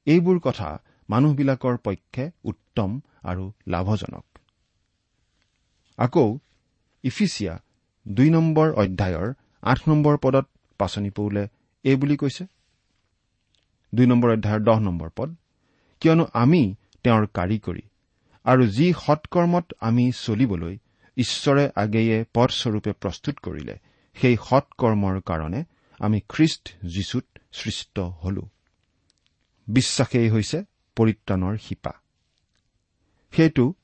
এইবোৰ 0.06 0.38
কথা 0.38 0.68
মানুহবিলাকৰ 1.08 1.76
পক্ষে 1.76 2.30
উত্তম 2.44 3.00
আৰু 3.22 3.52
লাভজনক। 3.68 4.24
আকৌ 5.98 6.38
ইফিচিয়া 7.04 7.54
দুই 8.08 8.30
নম্বৰ 8.30 8.68
অধ্যায়ৰ 8.72 9.28
আঠ 9.62 9.78
নম্বৰ 9.88 10.14
পদত 10.18 10.46
পাচনি 10.78 11.10
পৌলে 11.10 11.48
এই 11.84 11.96
বুলি 11.96 12.16
কৈছে। 12.16 12.44
দুই 13.92 14.06
নম্বৰ 14.06 14.30
অধ্যায়ৰ 14.30 14.60
দহ 14.60 14.78
নম্বৰ 14.78 15.10
পদ 15.16 15.34
কিয়নো 16.00 16.24
আমি 16.32 16.62
তেওঁৰ 17.04 17.26
কাৰিকৰী 17.34 17.84
আৰু 18.44 18.62
যি 18.66 18.86
সৎকৰ্মত 18.92 19.66
আমি 19.80 20.04
চলিবলৈ 20.16 20.78
ঈশ্বৰে 21.16 21.64
আগেয়ে 21.76 22.24
পথস্বৰূপে 22.34 22.92
প্ৰস্তুত 22.92 23.36
কৰিলে 23.38 23.74
সেই 24.16 24.36
সৎকৰ্মৰ 24.36 25.20
কাৰণে 25.20 25.64
আমি 26.00 26.20
খ্ৰীষ্ট 26.28 26.64
যীশুত 26.86 27.26
সৃষ্ট 27.52 28.00
হলো। 28.00 28.42
বিশ্বাসেই 29.68 30.28
হৈছে 30.30 30.58
পৰিত্ৰাণৰ 30.96 31.54
শিপা। 31.56 31.92
সেইটো 33.32 33.74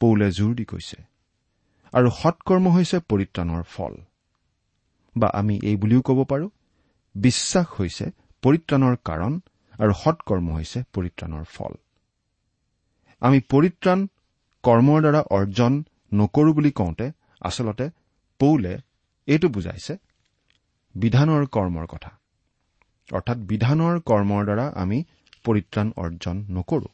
পৌলে 0.00 0.28
জোৰ 0.32 0.54
দি 0.54 0.64
কৈছে। 0.64 0.98
আৰু 1.92 2.08
সৎকৰ্ম 2.10 2.68
হৈছে 2.68 2.98
পৰিত্ৰাণৰ 2.98 3.62
ফল। 3.62 3.94
বা 5.16 5.28
আমি 5.34 5.60
এই 5.62 5.76
বুলিও 5.76 6.00
ক'ব 6.00 6.24
পাৰো 6.24 6.50
বিশ্বাস 7.14 7.66
হৈছে 7.78 8.06
পৰিত্ৰাণৰ 8.42 8.96
কাৰণ 9.04 9.40
আৰু 9.78 9.92
সৎকৰ্ম 9.92 10.46
হৈছে 10.52 10.82
পৰিত্ৰাণৰ 10.92 11.44
ফল। 11.44 11.72
আমি 13.20 13.40
পৰিত্ৰাণ 13.40 14.06
কৰ্মৰ 14.64 15.00
দ্বাৰা 15.00 15.20
অৰ্জন 15.30 15.72
নকৰো 16.14 16.52
বুলি 16.52 16.70
কওঁতে 16.70 17.06
আচলতে 17.40 17.90
পৌলে 18.38 18.78
এইটো 19.28 19.48
বুজাইছে 19.48 19.94
বিধানৰ 20.94 21.46
কৰ্মৰ 21.46 21.86
কথা। 21.86 22.10
অৰ্থাৎ 23.12 23.38
বিধানৰ 23.38 24.00
কৰ্মৰ 24.00 24.42
দ্বাৰা 24.44 24.66
আমি 24.74 24.98
পৰিত্ৰাণ 25.44 25.92
অৰ্জন 25.96 26.36
নকৰো। 26.50 26.88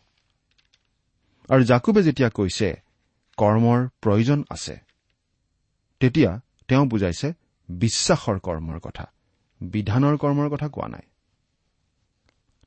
আৰু 1.49 1.62
জাকুবে 1.64 2.02
যেতিয়া 2.02 2.28
কৈছে 2.28 2.68
কৰ্মৰ 3.38 3.78
প্ৰয়োজন 4.02 4.44
আছে 4.50 4.76
তেতিয়া 6.00 6.30
তেওঁ 6.68 6.85
বুজাইছে 6.87 7.28
বিশ্বাসৰ 7.68 8.37
কৰ্মৰ 8.38 8.78
কথা। 8.80 9.04
বিধানৰ 9.61 10.16
কৰ্মৰ 10.16 10.49
কথা 10.50 10.68
কোৱা 10.68 10.88
নাই। 10.88 11.04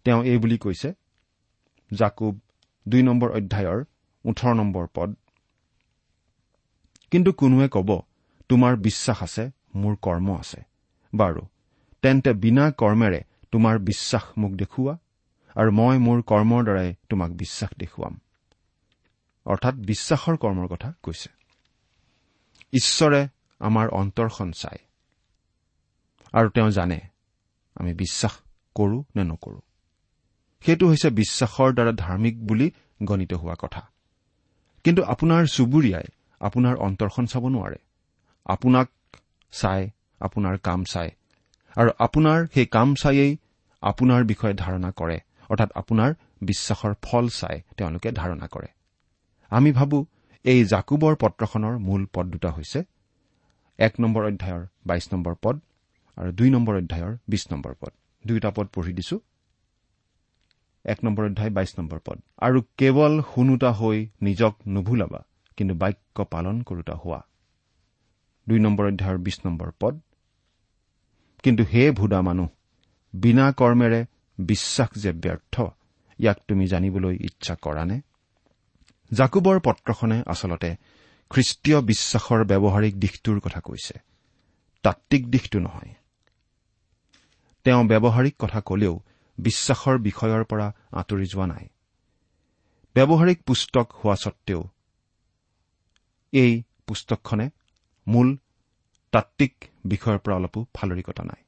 তেওঁ 0.05 0.23
এই 0.23 0.37
বুলি 0.37 0.57
কৈছে 0.57 0.89
জাকুব 1.91 2.33
দুই 2.87 3.01
নম্বৰ 3.03 3.29
অধ্যায়ৰ 3.31 3.79
ওঠৰ 4.25 4.53
নম্বৰ 4.53 4.85
পদ 4.93 5.09
কিন্তু 7.11 7.31
কোনোৱে 7.31 7.67
কব 7.71 7.89
তোমাৰ 8.51 8.74
বিশ্বাস 8.88 9.17
আছে 9.24 9.43
মোৰ 9.75 9.93
কৰ্ম 10.01 10.27
আছে। 10.39 10.60
বাৰু 11.13 11.41
তেন্তে 12.03 12.31
বিনা 12.43 12.65
কৰ্মেৰে 12.72 13.20
তোমাৰ 13.51 13.75
বিশ্বাস 13.79 14.25
মোক 14.38 14.51
দেখুওৱা 14.51 14.96
আৰু 15.55 15.72
মই 15.72 15.96
মোৰ 15.98 16.20
কৰ্মৰ 16.22 16.62
দ্বাৰাই 16.63 16.89
তোমাক 17.10 17.31
বিশ্বাস 17.31 17.72
দেখুৱাম। 17.77 18.13
অৰ্থাৎ 19.46 19.75
বিশ্বাসৰ 19.89 20.36
কৰ্মৰ 20.38 20.67
কথা 20.67 20.89
কৈছে। 21.03 21.29
ঈশ্বৰে 22.74 23.22
আমাৰ 23.60 23.88
অন্তৰখন 23.89 24.51
চাই 24.51 24.79
আৰু 26.34 26.48
তেওঁ 26.50 26.70
জানে 26.72 27.00
আমি 27.75 27.91
বিশ্বাস 27.93 28.34
কৰো 28.75 28.98
নে 29.15 29.24
নকৰো। 29.24 29.60
সেইটো 30.65 30.86
হৈছে 30.88 31.10
বিশ্বাসৰ 31.10 31.70
দ্বাৰা 31.74 31.91
ধাৰ্মিক 31.91 32.36
বুলি 32.48 32.67
গণিত 33.03 33.34
হোৱা 33.34 33.55
কথা। 33.60 33.81
কিন্তু 34.84 35.01
আপোনাৰ 35.03 35.43
চুবুৰীয়াই 35.46 36.08
আপোনাৰ 36.41 36.75
অন্তৰখন 36.75 37.25
চাব 37.25 37.43
নোৱাৰে। 37.48 37.79
আপোনাক 38.45 38.88
চাই 39.53 39.89
আপোনাৰ 40.19 40.57
কাম 40.57 40.83
চাই। 40.83 41.10
আৰু 41.75 41.91
আপোনাৰ 42.00 42.48
সেই 42.53 42.65
কাম 42.65 42.95
চায়েই 42.95 43.38
আপোনাৰ 43.81 44.24
বিষয়ে 44.24 44.53
ধাৰণা 44.53 44.91
কৰে 44.91 45.17
অৰ্থাৎ 45.50 45.69
আপোনাৰ 45.75 46.13
বিশ্বাসৰ 46.41 46.93
ফল 47.01 47.29
চাই 47.29 47.62
তেওঁলোকে 47.77 48.12
ধাৰণা 48.12 48.48
কৰে। 48.48 48.67
আমি 49.50 49.71
ভাবো 49.71 50.05
এই 50.45 50.65
জাকুবৰ 50.65 51.15
পত্ৰখনৰ 51.15 51.77
মূল 51.77 52.05
পদ 52.13 52.25
দুটা 52.25 52.50
হৈছে 52.51 52.83
এক 53.79 53.93
নম্বৰ 54.00 54.24
অধ্যায়ৰ 54.25 54.65
বাইশ 54.86 55.13
নম্বৰ 55.13 55.36
পদ 55.41 55.55
আৰু 56.17 56.31
দুই 56.31 56.50
নম্বৰ 56.50 56.75
অধ্যায়ৰ 56.75 57.17
বিশ 57.27 57.51
নম্বৰ 57.51 57.74
পদ। 57.79 57.91
দুয়োটা 58.27 58.50
পদ 58.51 58.67
পঢ়ি 58.74 58.93
দিছো। 58.93 59.19
এক 60.86 61.03
নম্বৰ 61.03 61.25
অধ্যায় 61.25 61.50
বাইশ 61.50 61.79
নম্বৰ 61.79 62.00
পদ। 62.05 62.17
আৰু 62.38 62.62
কেৱল 62.77 63.21
শুনোতা 63.36 63.71
হৈ 63.71 64.07
নিজক 64.21 64.53
নুভুলাবা 64.67 65.21
কিন্তু 65.57 65.75
বাক্য 65.75 66.25
পালন 66.25 66.62
কৰোতা 66.62 66.93
হোৱা। 66.93 67.19
দুই 68.51 68.60
নম্বৰ 68.60 68.86
অধ্যায়ৰ 68.88 69.17
বিশ 69.17 69.38
নম্বৰ 69.46 69.70
পদ। 69.79 70.00
কিন্তু 71.43 71.63
হে 71.63 71.84
ভুদা 71.91 72.22
মানুহ 72.22 72.48
বিনা 73.13 73.46
কৰ্মেৰে 73.51 74.05
বিশ্বাস 74.38 74.89
যে 74.98 75.12
ব্যৰ্থ 75.12 75.55
ইয়াক 76.20 76.38
তুমি 76.48 76.65
জানিবলৈ 76.67 77.15
ইচ্ছা 77.22 77.55
কৰা 77.55 77.84
নে 77.86 77.98
জাকুবৰ 79.12 79.60
পত্ৰখনে 79.60 80.17
আচলতে 80.27 80.70
খ্ৰীষ্টীয় 81.31 81.79
বিশ্বাসৰ 81.81 82.41
ব্যৱহাৰিক 82.43 83.00
দিশটোৰ 83.00 83.39
কথা 83.39 83.60
কৈছে। 83.60 83.96
তাত্বিক 84.84 85.31
দিশটো 85.31 85.60
নহয়। 85.60 85.93
তেওঁ 87.63 87.81
ব্যৱহাৰিক 87.84 88.36
কথা 88.39 88.60
কলেও 88.62 88.96
বিশ্বাসৰ 89.38 89.98
বিষয়ৰ 89.98 90.43
পৰা 90.43 90.67
আঁতৰি 90.91 91.25
যোৱা 91.25 91.46
নাই। 91.48 91.65
ব্যৱহাৰিক 92.96 93.39
পুস্তক 93.43 93.88
হোৱা 94.00 94.15
সত্বেও 94.15 94.62
এই 96.34 96.63
পুস্তকখনে 96.88 97.50
মূল 98.11 98.29
তাত্বিক 99.13 99.53
বিষয়ৰ 99.85 100.19
পৰা 100.23 100.35
অলপো 100.35 100.59
ফালৰিকতা 100.73 101.23
নাই। 101.23 101.41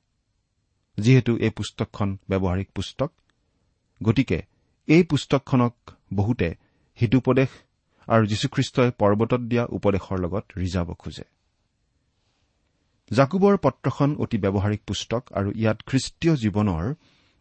যিহেতু 0.97 1.31
এই 1.37 1.49
পুস্তকখন 1.49 2.09
ব্যৱহাৰিক 2.29 2.69
পুস্তক 2.75 3.11
গতিকে 4.01 4.39
এই 4.87 5.03
পুস্তকখনক 5.03 5.73
বহুতে 6.13 6.49
হিতোপদেশ 7.01 7.51
আৰু 8.07 8.23
যীশুখ্ৰীষ্টই 8.25 8.91
পৰ্বতত 8.97 9.41
দিয়া 9.51 9.63
উপদেশৰ 9.69 10.17
লগত 10.19 10.45
ৰিজাব 10.57 10.87
খোজে। 10.93 11.25
জাকুবৰ 13.11 13.55
পত্ৰখন 13.57 14.09
অতি 14.15 14.37
ব্যৱহাৰিক 14.37 14.81
পুস্তক 14.87 15.23
আৰু 15.33 15.49
ইয়াত 15.55 15.79
খ্ৰীষ্টীয় 15.87 16.33
জীৱনৰ 16.35 16.85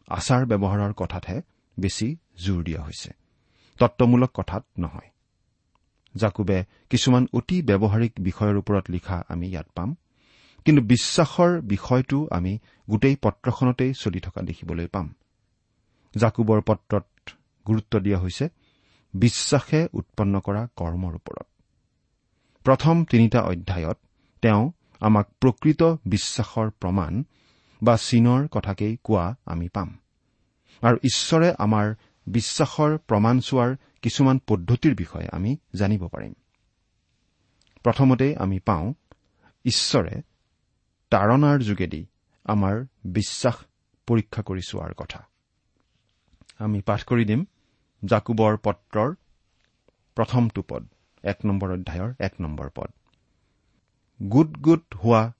আচাৰ 0.08 0.42
ব্যৱহাৰৰ 0.46 0.92
কথাতহে 0.92 1.38
বেছি 1.76 2.08
জোৰ 2.44 2.60
দিয়া 2.64 2.80
হৈছে। 2.82 3.10
তত্বমূলক 3.78 4.30
কথাত 4.34 4.64
নহয়। 4.78 5.11
জাকুবে 6.16 6.64
কিছুমান 6.90 7.26
অতি 7.32 7.62
ব্যৱহাৰিক 7.62 8.12
বিষয়ৰ 8.20 8.56
ওপৰত 8.56 8.84
লিখা 8.90 9.22
আমি 9.28 9.46
ইয়াত 9.48 9.66
পাম। 9.74 9.96
কিন্তু 10.64 10.82
বিশ্বাসৰ 10.82 11.60
বিষয়টো 11.60 12.28
আমি 12.30 12.58
গোটেই 12.90 13.16
পত্ৰখনতেই 13.22 13.94
চলি 13.94 14.20
থকা 14.20 14.40
দেখিবলৈ 14.42 14.86
পাম। 14.86 15.14
জাকুবৰ 16.16 16.60
পত্ৰত 16.60 17.30
গুৰুত্ব 17.66 17.98
দিয়া 17.98 18.18
হৈছে 18.18 18.48
বিশ্বাসে 19.14 19.88
উৎপন্ন 19.92 20.40
কৰা 20.40 20.68
কৰ্মৰ 20.76 21.14
ওপৰত। 21.14 21.46
প্ৰথম 22.64 23.04
তিনিটা 23.04 23.40
অধ্যায়ত 23.42 23.98
তেওঁ 24.42 24.70
আমাক 25.00 25.26
প্ৰকৃত 25.40 25.82
বিশ্বাসৰ 26.06 26.70
প্ৰমাণ 26.70 27.24
বা 27.82 27.96
চীনৰ 27.96 28.48
কথাকেই 28.48 28.96
কোৱা 29.04 29.36
আমি 29.46 29.68
পাম। 29.68 29.98
আৰু 30.82 30.96
ঈশ্বৰে 30.96 31.54
আমাৰ 31.58 31.94
বিশ্বাসৰ 32.26 32.98
প্ৰমাণ 32.98 33.40
চোৱাৰ 33.40 33.76
কিছুমান 34.02 34.38
পদ্ধতিৰ 34.38 34.94
বিষয়ে 34.94 35.28
আমি 35.32 35.56
জানিব 35.74 36.08
পাৰিম। 36.08 36.32
প্ৰথমতে 37.82 38.36
আমি 38.36 38.58
পাওঁ 38.58 38.94
ঈশ্বৰে 39.64 40.22
তাৰণাৰ 41.10 41.58
যোগেদি 41.58 42.06
আমাৰ 42.44 42.84
বিশ্বাস 43.04 43.54
পৰীক্ষা 44.06 44.42
কৰি 44.42 44.60
চোৱাৰ 44.68 44.94
কথা। 44.94 45.28
আমি 46.58 46.80
পাঠ 46.80 47.04
কৰি 47.04 47.24
দিম 47.24 47.46
জাকুবৰ 48.04 48.56
পত্ৰৰ 48.56 49.14
প্ৰথমটো 50.14 50.62
পদ 50.62 50.86
এক 51.22 51.38
নম্বৰ 51.44 51.72
অধ্যায়ৰ 51.72 52.14
এক 52.20 52.34
নম্বৰ 52.40 52.70
পদ। 52.74 52.90
গোট 54.22 54.50
গোট 54.58 54.94
হোৱা 55.04 55.32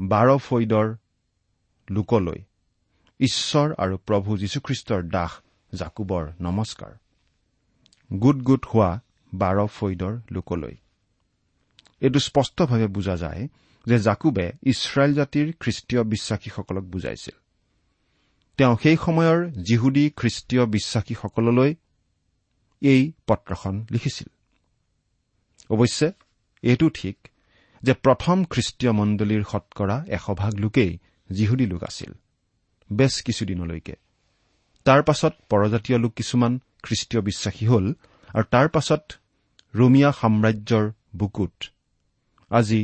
বাৰ 0.00 0.38
ফৈদৰ 0.38 0.96
লোকলৈ 1.90 2.44
ঈশ্বৰ 3.20 3.74
আৰু 3.78 3.98
প্ৰভু 3.98 4.36
যীশুখ্ৰীষ্টৰ 4.36 5.02
দাস 5.02 5.32
জাকুবৰ 5.74 6.32
নমস্কাৰ। 6.40 6.92
গোট 8.12 8.36
গোট 8.36 8.66
হোৱা 8.74 9.00
বাৰ 9.34 9.66
ফৈদৰ 9.66 10.20
লোকলৈ। 10.30 10.76
এইটো 12.00 12.18
স্পষ্টভাৱে 12.18 12.86
বুজা 12.86 13.16
যায় 13.16 13.48
যে 13.86 13.98
জাকুবে 13.98 14.52
ইছৰাইল 14.62 15.14
জাতিৰ 15.14 15.52
খ্ৰীষ্টীয় 15.60 16.02
বিশ্বাসীসকলক 16.02 16.82
বুজাইছিল। 16.82 17.40
তেওঁ 18.56 18.76
সেই 18.82 18.96
সময়ৰ 18.96 19.50
যিহুদী 19.50 20.10
খ্ৰীষ্টীয় 20.16 20.66
বিশ্বাসীসকললৈ 20.66 21.74
এই 22.80 23.12
পত্ৰখন 23.26 23.86
লিখিছিল। 23.90 24.28
অৱশ্যে 25.70 26.12
এইটো 26.62 26.88
ঠিক 26.88 27.28
যে 27.82 27.94
প্ৰথম 27.94 28.44
খ্ৰীষ্টীয় 28.44 28.92
মণ্ডলীৰ 28.92 29.44
শতকৰা 29.44 30.04
এশভাগ 30.08 30.54
লোকেই 30.54 30.98
যিহুদী 31.30 31.66
লোক 31.66 31.84
আছিল। 31.84 32.12
বেছ 32.92 33.22
কিছুদিনলৈকে। 33.22 33.96
তাৰ 34.84 35.02
পাছত 35.02 35.32
পৰজাতীয় 35.48 35.98
লোক 35.98 36.14
কিছুমান 36.14 36.60
খ্ৰীষ্টীয় 36.82 37.22
বিশ্বাসী 37.22 37.66
হ'ল 37.66 37.86
আৰু 38.34 38.44
তাৰ 38.50 38.68
পাছত 38.68 39.02
ৰোমিয়া 39.74 40.10
সাম্ৰাজ্যৰ 40.12 40.86
বুকুত 41.16 41.54
আজি 42.50 42.80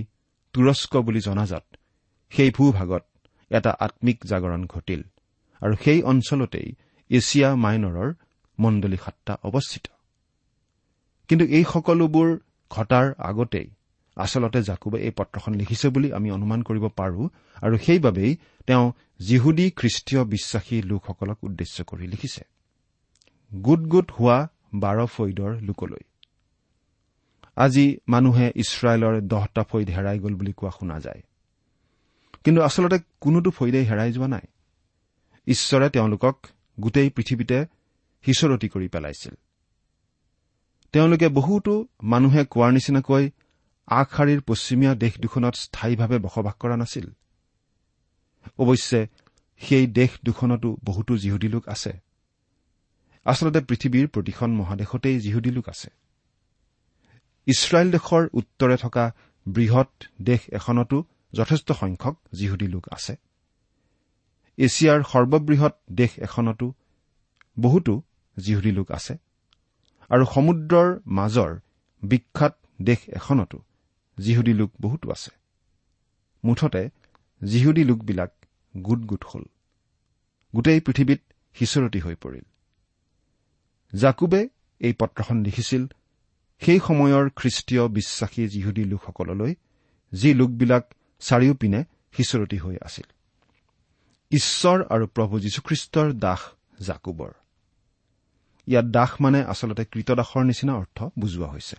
তুৰস্ক 0.52 0.96
বুলি 0.96 1.20
জনাজাত 1.20 1.64
সেই 2.30 2.50
ভূভাগত 2.50 3.04
এটা 3.50 3.70
আম্মিক 3.70 4.18
জাগৰণ 4.26 4.66
ঘটিল 4.66 5.02
আৰু 5.62 5.74
সেই 5.84 6.02
অঞ্চলতেই 6.02 6.68
এছিয়া 7.10 7.48
মাইনৰৰ 7.54 8.12
মণ্ডলী 8.58 8.96
সাতটা 9.04 9.34
অৱস্থিত। 9.42 9.86
কিন্তু 11.28 11.44
এই 11.46 11.64
সকলোবোৰ 11.72 12.28
ঘটাৰ 12.70 13.14
আগতেই 13.18 13.70
আচলতে 14.16 14.62
জাকুবে 14.62 14.98
এই 15.00 15.10
পত্ৰখন 15.10 15.54
লিখিছে 15.54 15.88
বুলি 15.88 16.12
আমি 16.12 16.30
অনুমান 16.30 16.62
কৰিব 16.62 16.84
পাৰো 16.88 17.22
আৰু 17.62 17.76
সেইবাবেই 17.78 18.36
তেওঁ 18.66 18.92
যিহুদী 19.20 19.70
খ্ৰীষ্টীয় 19.70 20.24
বিশ্বাসী 20.24 20.82
লোকসকলক 20.82 21.38
উদ্দেশ্য 21.44 21.84
কৰি 21.84 22.06
লিখিছে। 22.06 22.44
গোট 23.54 23.80
গোট 23.80 24.12
হোৱা 24.12 24.48
বাৰ 24.74 25.06
ফৈদৰ 25.06 25.60
লোকলৈ। 25.60 26.00
আজি 27.56 27.98
মানুহে 28.08 28.52
ইছৰাইলৰ 28.56 29.20
দহটা 29.20 29.62
ফৈদ 29.62 29.90
হেৰাই 29.90 30.18
গ'ল 30.18 30.34
বুলি 30.34 30.52
কোৱা 30.52 30.70
শুনা 30.70 31.00
যায়। 31.00 31.22
কিন্তু 32.44 32.62
আচলতে 32.62 32.98
কোনোটো 33.20 33.50
ফৈদেই 33.50 33.84
হেৰাই 33.84 34.12
যোৱা 34.12 34.28
নাই। 34.28 34.40
ঈশ্বৰে 35.46 35.90
তেওঁলোকক 35.90 36.46
গোটেই 36.80 37.10
পৃথিৱীতে 37.10 37.66
সিঁচৰতি 38.24 38.68
কৰি 38.68 38.88
পেলাইছিল। 38.88 39.34
তেওঁলোকে 40.92 41.28
বহুতো 41.28 41.86
মানুহে 42.02 42.44
কোৱাৰ 42.44 42.72
নিচিনাকৈ 42.72 43.30
আগশাৰীৰ 43.86 44.40
পশ্চিমীয়া 44.40 44.94
দেশ 44.94 45.20
দুখনত 45.20 45.54
স্থায়ীভাৱে 45.54 46.18
বসবাস 46.18 46.54
কৰা 46.54 46.76
নাছিল। 46.76 47.10
অৱশ্যে 48.58 49.06
সেই 49.58 49.86
দেশ 49.86 50.10
দুখনতো 50.24 50.76
বহুতো 50.84 51.16
যিহুদী 51.16 51.48
লোক 51.48 51.68
আছে। 51.68 52.05
আচলতে 53.26 53.60
পৃথিৱীৰ 53.60 54.08
প্ৰতিখন 54.08 54.50
মহাদেশতেই 54.50 55.20
যিহুদী 55.20 55.50
লোক 55.50 55.68
আছে। 55.68 55.90
ইছৰাইল 57.46 57.90
দেশৰ 57.90 58.28
উত্তৰে 58.32 58.76
থকা 58.76 59.14
বৃহৎ 59.48 59.90
দেশ 60.22 60.40
এখনতো 60.52 61.04
যথেষ্ট 61.32 61.72
সংখ্যক 61.72 62.18
যিহুদী 62.32 62.66
লোক 62.66 62.88
আছে। 62.90 63.16
এছিয়াৰ 64.56 65.02
সৰ্ববৃহৎ 65.02 65.78
দেশ 65.92 66.18
এখনতো 66.18 66.74
বহুতো 67.60 68.02
যিহুদী 68.36 68.72
লোক 68.72 68.92
আছে। 68.92 69.16
আৰু 70.08 70.24
সমুদ্ৰৰ 70.34 71.00
মাজৰ 71.06 71.58
বিখ্যাত 72.02 72.58
দেশ 72.82 72.98
এখনতো 73.08 73.62
যিহুদী 74.18 74.52
লোক 74.52 74.70
বহুতো 74.80 75.10
আছে। 75.10 75.30
মুঠতে 76.44 76.88
যিহুদী 77.42 77.84
লোকবিলাক 77.84 78.32
গোট 78.76 78.98
গোট 78.98 79.24
হ'ল। 79.34 79.42
গোটেই 80.56 80.80
পৃথিৱীত 80.80 81.20
সিঁচৰতি 81.54 82.00
হৈ 82.00 82.14
পৰিল। 82.14 82.42
জাকুবে 83.94 84.48
এই 84.78 84.92
পত্ৰখন 84.92 85.42
লিখিছিল 85.42 85.86
সেই 86.60 86.80
সময়ৰ 86.86 87.30
খ্ৰীষ্টীয় 87.36 87.88
বিশ্বাসী 87.88 88.48
যিহুদী 88.48 88.84
লোকসকললৈ 88.84 89.54
যি 90.14 90.34
লোকবিলাক 90.34 90.94
চাৰিওপিনে 91.20 91.84
সিঁচৰতি 92.12 92.58
হৈ 92.58 92.76
আছিল। 92.82 93.04
ঈশ্বৰ 94.30 94.84
আৰু 94.90 95.06
প্ৰভু 95.06 95.40
যীশুখ্ৰীষ্টৰ 95.40 96.12
দাস 96.12 96.38
জাকুবৰ। 96.86 97.30
ইয়াত 98.66 98.84
দাস 98.84 99.10
মানে 99.20 99.44
আচলতে 99.44 99.84
কৃতদাসৰ 99.84 100.44
নিচিনা 100.44 100.74
অৰ্থ 100.74 101.04
বুজোৱা 101.18 101.48
হৈছে। 101.48 101.76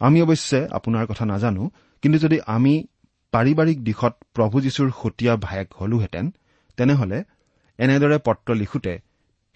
আমি 0.00 0.22
অৱশ্যে 0.22 0.68
আপোনাৰ 0.68 1.06
কথা 1.06 1.26
নাজানো 1.26 1.70
কিন্তু 2.02 2.18
যদি 2.18 2.40
আমি 2.46 2.86
পাৰিবাৰিক 3.32 3.84
দিশত 3.84 4.24
প্ৰভু 4.34 4.60
যীশুৰ 4.60 4.90
সতীয়া 5.02 5.36
ভায়েক 5.36 5.74
হলোহেঁতেন 5.74 6.34
তেনেহলে 6.76 7.24
এনেদৰে 7.78 8.18
পত্ৰ 8.18 8.54
লিখোতে 8.54 8.98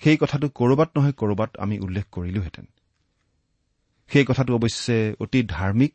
সেই 0.00 0.16
কথাটো 0.16 0.48
কৰবাত 0.48 0.98
নহয় 0.98 1.12
কৰবাত 1.12 1.56
আমি 1.56 1.78
উল্লেখ 1.78 2.04
কৰিলোহেঁতেন। 2.12 2.66
সেই 4.08 4.24
কথাটো 4.24 4.54
অৱশ্যে 4.56 5.14
অতি 5.20 5.42
ধাৰ্মিক 5.42 5.92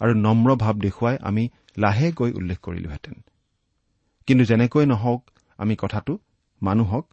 আৰু 0.00 0.14
নম্ৰ 0.14 0.56
ভাৱ 0.56 0.74
দেখুৱাই 0.74 1.16
আমি 1.20 1.48
লাহেকৈ 1.78 2.32
উল্লেখ 2.32 2.58
কৰিলোহেঁতেন। 2.60 3.14
কিন্তু 4.26 4.44
যেনেকৈ 4.44 4.86
নহওক 4.86 5.30
আমি 5.56 5.76
কথাটো 5.78 6.18
মানুহক 6.62 7.06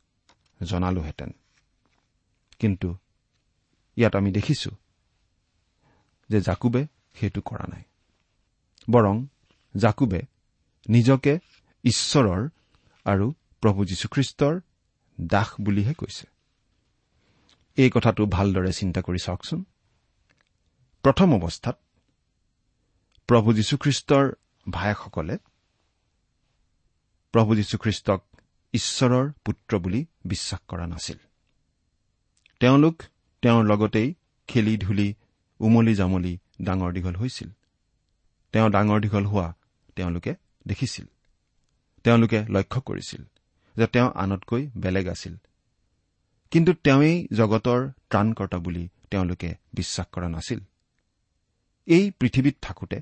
জনালোহেঁতেন। 0.64 1.32
কিন্তু 2.60 2.96
ইয়াত 3.98 4.16
আমি 4.16 4.32
দেখিছো 4.32 4.72
যে 6.30 6.42
জাকুবে 6.42 6.88
সেইটো 7.16 7.42
কৰা 7.42 7.66
নাই। 7.68 7.84
বৰং 8.92 9.26
জাকুবে 9.76 10.22
নিজকে 10.90 11.40
ঈশ্বৰৰ 11.84 12.50
আৰু 13.06 13.34
প্ৰভু 13.62 13.86
যীশুখ্ৰীষ্টৰ 13.86 14.60
দাস 15.22 15.50
বুলিহে 15.62 15.94
কৈছে। 15.94 16.28
এই 17.76 17.90
কথাটো 17.94 18.26
ভালদৰে 18.26 18.74
চিন্তা 18.74 19.02
কৰি 19.02 19.20
চাওকচোন। 19.20 19.64
প্ৰথম 21.04 21.36
অৱস্থাত 21.36 21.80
প্ৰভু 23.28 23.54
যীশুখ্ৰীষ্টৰ 23.54 24.32
ভায়েকসকলে 24.70 25.38
প্ৰভু 27.32 27.56
যীশুখ্ৰীষ্টক 27.56 28.24
ঈশ্বৰৰ 28.74 29.32
পুত্ৰ 29.46 29.80
বুলি 29.80 30.06
বিশ্বাস 30.26 30.60
কৰা 30.68 30.88
নাছিল। 30.88 31.18
তেওঁলোক 32.60 33.04
তেওঁৰ 33.42 33.66
লগতেই 33.66 34.14
খেলি 34.48 34.78
ধূলি 34.78 35.14
উমলি 35.60 35.96
জামলি 35.96 36.40
ডাঙৰ 36.62 36.94
দীঘল 36.94 37.16
হৈছিল। 37.16 37.50
তেওঁ 38.52 38.70
ডাঙৰ 38.70 39.02
দীঘল 39.02 39.26
হোৱা 39.26 39.54
তেওঁলোকে 39.96 40.36
দেখিছিল। 40.68 41.06
তেওঁলোকে 42.04 42.46
লক্ষ্য 42.50 42.82
কৰিছিল। 42.82 43.26
যে 43.78 43.88
তেওঁ 43.88 44.12
আনতকৈ 44.16 44.70
বেলেগ 44.78 45.08
আছিল। 45.08 45.36
কিন্তু 46.52 46.74
তেওঁই 46.74 47.28
জগতৰ 47.32 47.92
ত্ৰাণকৰ্তা 48.10 48.58
বুলি 48.58 48.90
তেওঁলোকে 49.12 49.56
বিশ্বাস 49.74 50.08
কৰা 50.12 50.30
নাছিল। 50.30 50.60
এই 51.86 52.12
পৃথিৱীত 52.12 52.56
থাকোতে 52.62 53.02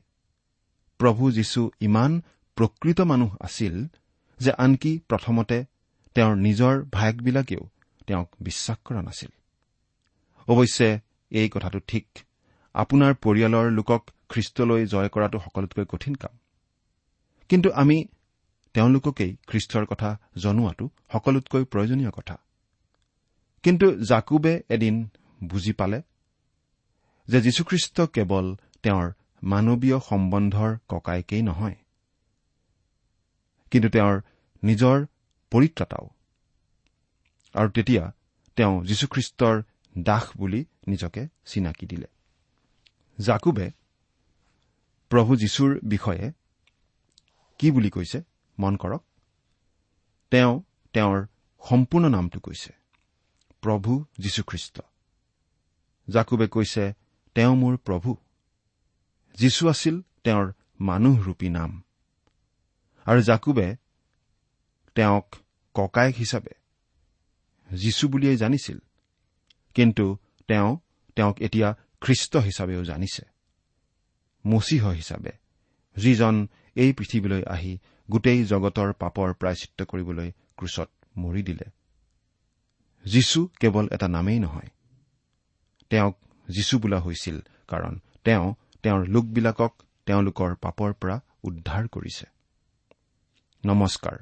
প্ৰভু 0.98 1.32
যীশু 1.32 1.72
ইমান 1.80 2.22
প্ৰকৃত 2.56 3.02
মানুহ 3.02 3.36
আছিল 3.42 3.88
যে 4.40 4.52
আনকি 4.52 5.00
প্ৰথমতে 5.10 5.66
তেওঁৰ 6.16 6.36
নিজৰ 6.36 6.84
ভায়েকবিলাকেও 6.84 7.70
তেওঁক 8.08 8.30
বিশ্বাস 8.40 8.78
কৰা 8.86 9.02
নাছিল। 9.02 9.30
অৱশ্যে 10.48 11.00
এই 11.30 11.50
কথাটো 11.50 11.80
ঠিক। 11.88 12.08
আপোনাৰ 12.74 13.14
পৰিয়ালৰ 13.14 13.72
লোকক 13.72 14.10
খ্ৰীষ্টলৈ 14.30 14.86
জয় 14.86 15.10
কৰাটো 15.10 15.40
সকলোতকৈ 15.40 15.86
কঠিন 15.86 16.16
কাম। 16.16 16.38
কিন্তু 17.50 17.72
আমি 17.72 18.06
তেওঁলোককেই 18.76 19.36
খ্ৰীষ্টৰ 19.48 19.86
কথা 19.86 20.10
জনোৱাটো 20.38 20.90
সকলোতকৈ 21.12 21.64
প্ৰয়োজনীয় 21.64 22.12
কথা। 22.12 22.36
কিন্তু 23.64 23.88
জাকুবে 23.96 24.64
এদিন 24.70 25.08
বুজি 25.44 25.74
পালে 25.74 26.02
যে 27.28 27.42
যীশুখ্ৰীষ্ট 27.42 28.02
কেৱল 28.02 28.56
তেওঁৰ 28.84 29.14
মানৱীয় 29.44 30.00
সম্বন্ধৰ 30.00 30.78
ককাইকেই 30.90 31.42
নহয় 31.42 31.76
কিন্তু 33.72 33.90
তেওঁৰ 33.90 34.22
নিজৰ 34.64 35.06
পৰিত্ৰাতাও। 35.52 36.10
আৰু 37.54 37.70
তেতিয়া 37.70 38.12
তেওঁ 38.56 38.84
যীশুখ্ৰীষ্টৰ 38.86 39.64
দাস 39.98 40.38
বুলি 40.38 40.66
নিজকে 40.88 41.28
চিনাকি 41.46 41.86
দিলে। 41.86 42.08
জাকুবে 43.20 43.72
প্ৰভু 45.10 45.36
যীশুৰ 45.36 45.80
বিষয়ে 45.84 46.32
কি 47.60 47.72
বুলি 47.72 47.90
কৈছে? 47.90 48.35
মন 48.60 48.76
কৰক। 48.76 49.04
তেওঁ 50.32 50.62
তেওঁৰ 50.94 51.28
সম্পূৰ্ণ 51.70 52.10
নামটো 52.10 52.40
কৈছে। 52.40 52.74
প্ৰভু 53.62 54.06
যীশুখ্ৰীষ্ট। 54.20 54.82
জাকুবে 56.10 56.48
কৈছে 56.48 56.94
তেওঁ 57.36 57.56
মোৰ 57.56 57.78
প্ৰভু। 57.78 58.18
যীশু 59.36 59.70
আছিল 59.70 60.02
তেওঁৰ 60.24 60.54
মানুহৰূপী 60.80 61.50
নাম। 61.50 61.84
আৰু 63.06 63.22
জাকুবে 63.22 63.76
তেওঁক 64.96 65.36
ককায়েক 65.74 66.16
হিচাপে। 66.16 66.52
যীশু 67.76 68.08
বুলিয়েই 68.08 68.38
জানিছিল। 68.38 68.80
কিন্তু 69.74 70.18
তেওঁ 70.48 70.78
তেওঁক 71.16 71.42
এতিয়া 71.42 71.76
খ্ৰীষ্ট 72.02 72.38
হিচাপেও 72.38 72.84
জানিছে। 72.84 73.26
মচীহ 74.48 74.88
হিচাপে। 74.88 75.32
যিজন 75.96 76.48
এই 76.76 76.94
পৃথিৱীলৈ 76.94 77.44
আহি 77.44 77.78
গোটেই 78.12 78.46
জগতৰ 78.46 78.94
পাপৰ 78.94 79.34
প্ৰায়চিত্ৰ 79.34 79.86
কৰিবলৈ 79.86 80.32
ক্ৰুচত 80.58 80.90
মৰি 81.18 81.44
দিলে। 81.44 81.66
যীশু 83.06 83.50
কেৱল 83.60 83.88
এটা 83.92 84.08
নামেই 84.08 84.40
নহয়। 84.40 84.70
তেওঁক 85.90 86.16
যীশু 86.50 86.80
বোলা 86.80 87.00
হৈছিল 87.00 87.42
কাৰণ 87.68 88.00
তেওঁ 88.24 88.54
তেওঁৰ 88.84 89.08
লোকবিলাকক 89.08 89.74
তেওঁলোকৰ 90.06 90.56
পাপৰ 90.56 90.94
পৰা 90.94 91.20
উদ্ধাৰ 91.44 91.88
কৰিছে। 91.88 92.26
নমস্কাৰ। 93.66 94.18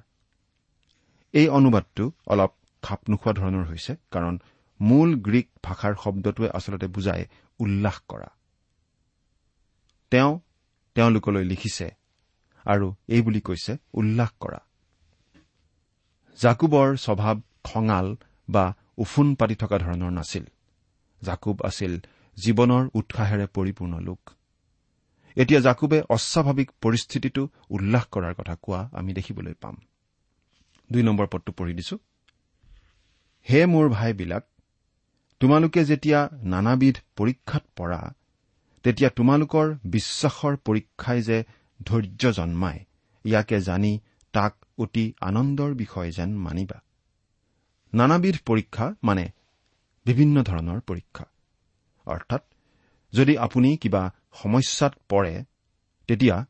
এই 1.33 1.47
অনুবাদটো 1.47 2.11
অলপ 2.27 2.51
খাপ 2.81 3.09
নোখোৱা 3.09 3.33
ধৰণৰ 3.33 3.65
হৈছে 3.65 3.95
কাৰণ 4.11 4.39
মূল 4.81 5.15
গ্ৰীক 5.15 5.49
ভাষাৰ 5.63 5.93
শব্দটোৱে 6.03 6.49
আচলতে 6.49 6.87
বুজায় 6.87 7.25
উল্লাস 7.59 7.99
কৰা। 8.07 8.29
তেওঁ 10.11 10.39
তেওঁলোকলৈ 10.95 11.43
লিখিছে 11.43 12.02
আৰু 12.65 12.95
এই 13.07 13.21
বুলি 13.21 13.41
কৈছে 13.41 13.77
উল্লাস 13.93 14.31
কৰা। 14.39 14.59
জাকুবৰ 16.39 16.95
স্বভাৱ 16.97 17.41
খঙাল 17.63 18.15
বা 18.49 18.73
উফোন 18.97 19.35
পাতি 19.35 19.55
থকা 19.55 19.77
ধৰণৰ 19.77 20.11
নাছিল। 20.11 20.45
জাকুব 21.21 21.61
আছিল 21.61 21.93
জীৱনৰ 22.37 22.83
উৎসাহেৰে 22.93 23.47
পৰিপূৰ্ণ 23.47 23.99
লোক। 23.99 24.21
এতিয়া 25.37 25.59
জাকুবে 25.59 26.01
অস্বাভাৱিক 26.09 26.71
পৰিস্থিতিটো 26.81 27.49
উল্লাস 27.69 28.05
কৰাৰ 28.11 28.33
কথা 28.33 28.55
কোৱা 28.55 28.89
আমি 28.93 29.13
দেখিবলৈ 29.13 29.53
পাম। 29.53 29.75
দুই 30.91 31.03
নম্বৰ 31.03 31.27
পদটো 31.27 31.51
পঢ়ি 31.51 31.73
দিছো। 31.73 31.97
হে 33.49 33.65
মোৰ 33.65 33.89
ভাইবিলাক 33.89 34.43
তোমালোকে 35.39 35.85
যেতিয়া 35.85 36.29
নানাবিধ 36.43 36.95
পৰীক্ষাত 37.17 37.63
পৰা 37.75 38.13
তেতিয়া 38.83 39.09
তোমালোকৰ 39.09 39.75
বিশ্বাসৰ 39.85 40.57
পৰীক্ষাই 40.57 41.21
যে 41.21 41.43
ধৈৰ্য 41.85 42.31
জন্মায় 42.31 42.85
ইয়াকে 43.25 43.61
জানি 43.61 43.99
তাক 44.33 44.53
অতি 44.77 45.13
আনন্দৰ 45.21 45.73
বিষয় 45.73 46.11
যেন 46.11 46.37
মানিবা। 46.37 46.81
নানাবিধ 47.93 48.35
পৰীক্ষা 48.45 48.95
মানে 49.03 49.29
বিভিন্ন 50.05 50.43
ধৰণৰ 50.43 50.79
পৰীক্ষা। 50.79 51.25
অৰ্থাৎ 52.05 52.43
যদি 53.13 53.37
আপুনি 53.37 53.77
কিবা 53.77 54.11
সমস্যাত 54.33 54.93
পৰে 55.09 55.43
তেতিয়া 56.07 56.45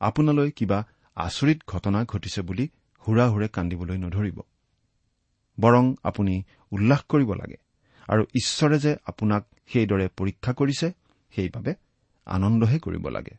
আপোনালৈ 0.00 0.50
কিবা 0.50 0.84
আচৰিত 1.14 1.58
ঘটনা 1.66 2.04
ঘটিছে 2.04 2.42
বুলি 2.42 2.68
হুৰা 3.08 3.28
হুৰে 3.28 3.48
কান্দিবলৈ 3.48 3.98
নধৰিব। 3.98 4.40
বৰং 5.60 5.94
আপুনি 6.02 6.42
উল্লাস 6.70 7.02
কৰিব 7.08 7.32
লাগে 7.32 7.56
আৰু 8.08 8.22
ঈশ্বৰে 8.22 8.78
যে 8.78 8.96
আপোনাক 9.06 9.42
সেইদৰে 9.66 10.08
পৰীক্ষা 10.16 10.52
কৰিছে 10.52 10.92
সেইবাবে 11.30 11.74
আনন্দহে 12.26 12.78
কৰিব 12.78 13.08
লাগে। 13.08 13.34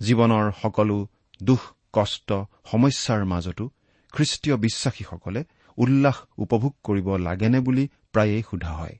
জীৱনৰ 0.00 0.52
সকলো 0.62 1.06
দুখ 1.42 1.60
কষ্ট 1.92 2.32
সমস্যাৰ 2.64 3.24
মাজতো 3.24 3.70
খ্ৰীষ্টীয় 4.12 4.56
বিশ্বাসীসকলে 4.56 5.44
উল্লাস 5.76 6.16
উপভোগ 6.36 6.74
কৰিব 6.82 7.16
লাগেনে 7.16 7.60
বুলি 7.60 7.88
প্ৰায়েই 8.12 8.42
সোধা 8.50 8.72
হয়। 8.72 8.98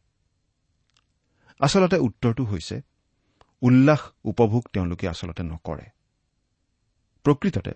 আচলতে 1.60 1.96
উত্তৰটো 1.96 2.44
হৈছে 2.44 2.80
উল্লাস 3.62 4.00
উপভোগ 4.24 4.62
তেওঁলোকে 4.72 5.08
আচলতে 5.08 5.42
নকৰে। 5.42 5.86
প্ৰকৃততে 7.24 7.72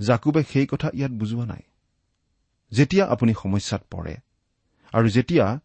জাকুবে 0.00 0.42
সেই 0.52 0.66
কথা 0.66 0.90
ইয়াত 0.94 1.10
বুজোৱা 1.10 1.46
নাই। 1.46 1.62
যেতিয়া 2.72 3.06
আপুনি 3.06 3.34
সমস্যাত 3.34 3.82
পৰে 3.90 4.16
আৰু 4.92 5.08
যেতিয়া 5.08 5.60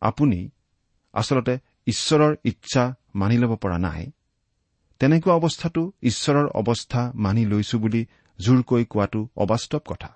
আপুনি 0.00 0.50
আচলতে 1.12 1.58
ঈশ্বৰৰ 1.86 2.36
ইচ্ছা 2.44 2.94
মানি 3.14 3.38
ল'ব 3.38 3.56
পৰা 3.56 3.78
নাই 3.78 4.10
তেনেকুৱা 5.00 5.34
অৱস্থাটো 5.34 5.92
ঈশ্বৰৰ 6.02 6.46
অৱস্থা 6.46 7.12
মানি 7.14 7.46
লৈছো 7.46 7.78
বুলি 7.78 8.06
জোৰকৈ 8.38 8.84
কোৱাটো 8.84 9.28
অবাস্তৱ 9.36 9.80
কথা। 9.84 10.10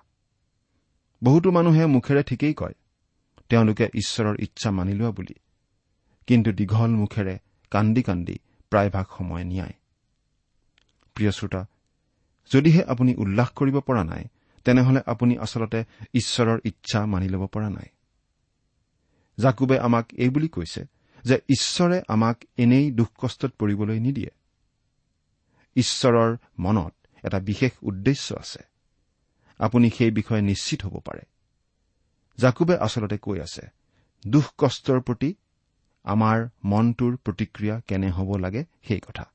বহুতো 1.23 1.51
মানুহে 1.51 1.85
মুখেৰে 1.85 2.23
ঠিকেই 2.23 2.53
কয় 2.53 2.75
তেওঁলোকে 3.49 3.85
ঈশ্বৰৰ 3.93 4.35
ইচ্ছা 4.39 4.71
মানি 4.71 4.93
লোৱা 4.93 5.11
বুলি। 5.11 5.35
কিন্তু 6.27 6.51
দীঘল 6.51 6.91
মুখেৰে 6.91 7.35
কান্দি 7.71 8.03
কান্দি 8.03 8.35
প্ৰায়ভাগ 8.71 9.05
সময় 9.17 9.43
নিয়ায়। 9.43 9.75
প্ৰিয় 11.15 11.31
শ্ৰোতা 11.31 11.61
যদিহে 12.51 12.83
আপুনি 12.83 13.15
উল্লাস 13.15 13.49
কৰিব 13.49 13.79
পৰা 13.79 14.03
নাই 14.03 14.23
তেনেহলে 14.65 15.01
আপুনি 15.05 15.37
আচলতে 15.37 15.83
ঈশ্বৰৰ 16.13 16.59
ইচ্ছা 16.63 17.05
মানি 17.05 17.27
ল'ব 17.29 17.47
পৰা 17.47 17.69
নাই। 17.69 17.89
জাকুবে 19.39 19.79
আমাক 19.79 20.05
এই 20.13 20.29
বুলি 20.29 20.47
কৈছে 20.47 20.85
যে 21.23 21.35
ঈশ্বৰে 21.49 22.01
আমাক 22.07 22.37
এনেই 22.57 22.91
দুখ 22.91 23.09
কষ্টত 23.17 23.51
পৰিবলৈ 23.59 23.99
নিদিয়ে। 23.99 24.31
ঈশ্বৰৰ 25.75 26.37
মনত 26.59 26.93
এটা 27.23 27.39
বিশেষ 27.39 27.71
উদ্দেশ্য 27.81 28.35
আছে। 28.35 28.61
আপুনি 29.59 29.89
সেই 29.89 30.11
বিষয়ে 30.11 30.41
নিশ্চিত 30.41 30.85
হ'ব 30.85 30.99
পাৰে। 30.99 31.23
জাকুবে 32.37 32.77
আচলতে 32.77 33.17
কৈ 33.17 33.39
আছে 33.39 33.67
দুখ 34.27 34.45
কষ্টৰ 34.57 34.99
প্ৰতি 35.01 35.35
আমাৰ 36.05 36.47
মনটোৰ 36.63 37.17
প্ৰতিক্ৰিয়া 37.17 37.81
কেনে 37.87 38.09
হ'ব 38.09 38.37
লাগে 38.37 38.65
সেই 38.87 38.99
কথা? 38.99 39.25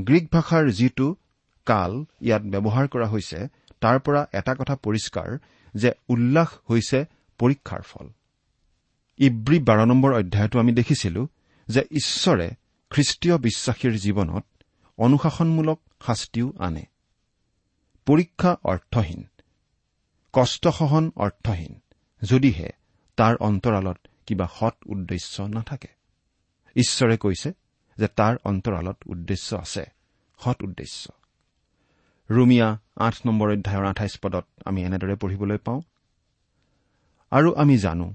গ্ৰীক 0.00 0.26
ভাষাৰ 0.32 0.70
যিটো 0.70 1.16
কাল 1.66 2.04
ইয়াত 2.20 2.42
ব্যৱহাৰ 2.42 2.88
কৰা 2.88 3.06
হৈছে 3.08 3.48
তাৰ 3.80 3.98
পৰা 3.98 4.26
এটা 4.32 4.54
কথা 4.54 4.74
পৰিষ্কাৰ 4.76 5.38
যে 5.74 5.90
উল্লাস 6.08 6.48
হৈছে 6.70 7.04
পৰীক্ষাৰ 7.38 7.82
ফল। 7.82 8.06
ইব্ৰী 9.18 9.58
বাৰ 9.58 9.86
নম্বৰ 9.86 10.12
অধ্যায়তো 10.14 10.58
আমি 10.58 10.72
দেখিছিলো 10.72 11.28
যে 11.68 11.80
ঈশ্বৰে 11.90 12.48
খ্ৰীষ্টীয় 12.90 13.38
বিশ্বাসীৰ 13.38 13.94
জীৱনত 13.98 14.44
অনুশাসনমূলক 14.98 15.80
শাস্তিও 16.06 16.52
আনে। 16.58 16.84
পৰীক্ষা 18.06 18.56
অৰ্থহীন 18.64 19.24
কষ্টসহন 20.32 21.10
অৰ্থহীন 21.16 21.80
যদিহে 22.22 22.68
তাৰ 23.16 23.34
অন্তৰালত 23.40 23.98
কিবা 24.26 24.46
সৎ 24.58 24.76
উদ্দেশ্য 24.86 25.42
নাথাকে। 25.42 25.88
ঈশ্বৰে 26.76 27.16
কৈছে 27.16 27.52
যে 27.96 28.08
তাৰ 28.08 28.36
অন্তৰালত 28.44 28.96
উদ্দেশ্য 29.06 29.56
আছে 29.56 29.84
সৎ 30.38 30.62
উদ্দেশ্য। 30.62 31.12
ৰুমিয়া 32.30 32.78
আঠ 32.96 33.14
নম্বৰ 33.26 33.52
অধ্যায়ৰ 33.52 33.86
আঠাইছ 33.86 34.18
পদত 34.18 34.46
আমি 34.64 34.80
এনেদৰে 34.84 35.14
পঢ়িবলৈ 35.16 35.58
পাওঁ 35.58 35.80
আৰু 37.30 37.54
আমি 37.54 37.78
জানো 37.78 38.14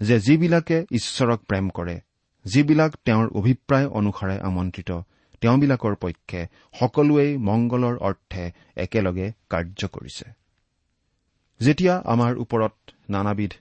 যে 0.00 0.20
যিবিলাকে 0.20 0.86
ঈশ্বৰক 0.90 1.40
প্ৰেম 1.40 1.70
কৰে 1.70 2.00
যিবিলাক 2.44 2.92
তেওঁৰ 3.04 3.28
অভিপ্ৰায় 3.28 3.88
অনুসাৰে 3.88 4.40
আমন্ত্ৰিত 4.40 4.90
তেওঁবিলাকৰ 5.40 5.94
পক্ষে 5.94 6.40
সকলোৱেই 6.80 7.36
মংগলৰ 7.38 7.96
অৰ্থে 7.98 8.44
একেলগে 8.76 9.32
কাৰ্য 9.50 9.88
কৰিছে। 9.88 10.26
যেতিয়া 11.60 11.94
আমাৰ 12.04 12.32
ওপৰত 12.36 12.74
নানাবিধ 13.10 13.52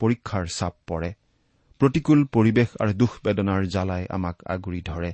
পৰীক্ষাৰ 0.00 0.44
চাপ 0.48 0.74
পৰে 0.86 1.10
প্ৰতিকূল 1.80 2.24
পৰিৱেশ 2.24 2.68
আৰু 2.80 2.92
দুখ 2.92 3.12
বেদনাৰ 3.24 3.66
জ্বালাই 3.66 4.06
আমাক 4.10 4.36
আগুৰি 4.46 4.80
ধৰে 4.80 5.10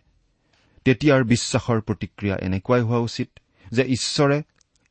তেতিয়াৰ 0.84 1.22
বিশ্বাসৰ 1.24 1.80
প্ৰতিক্ৰিয়া 1.80 2.36
এনেকুৱাই 2.36 2.80
হোৱা 2.80 2.98
উচিত 2.98 3.28
যে 3.72 3.82
ঈশ্বৰে 3.82 4.42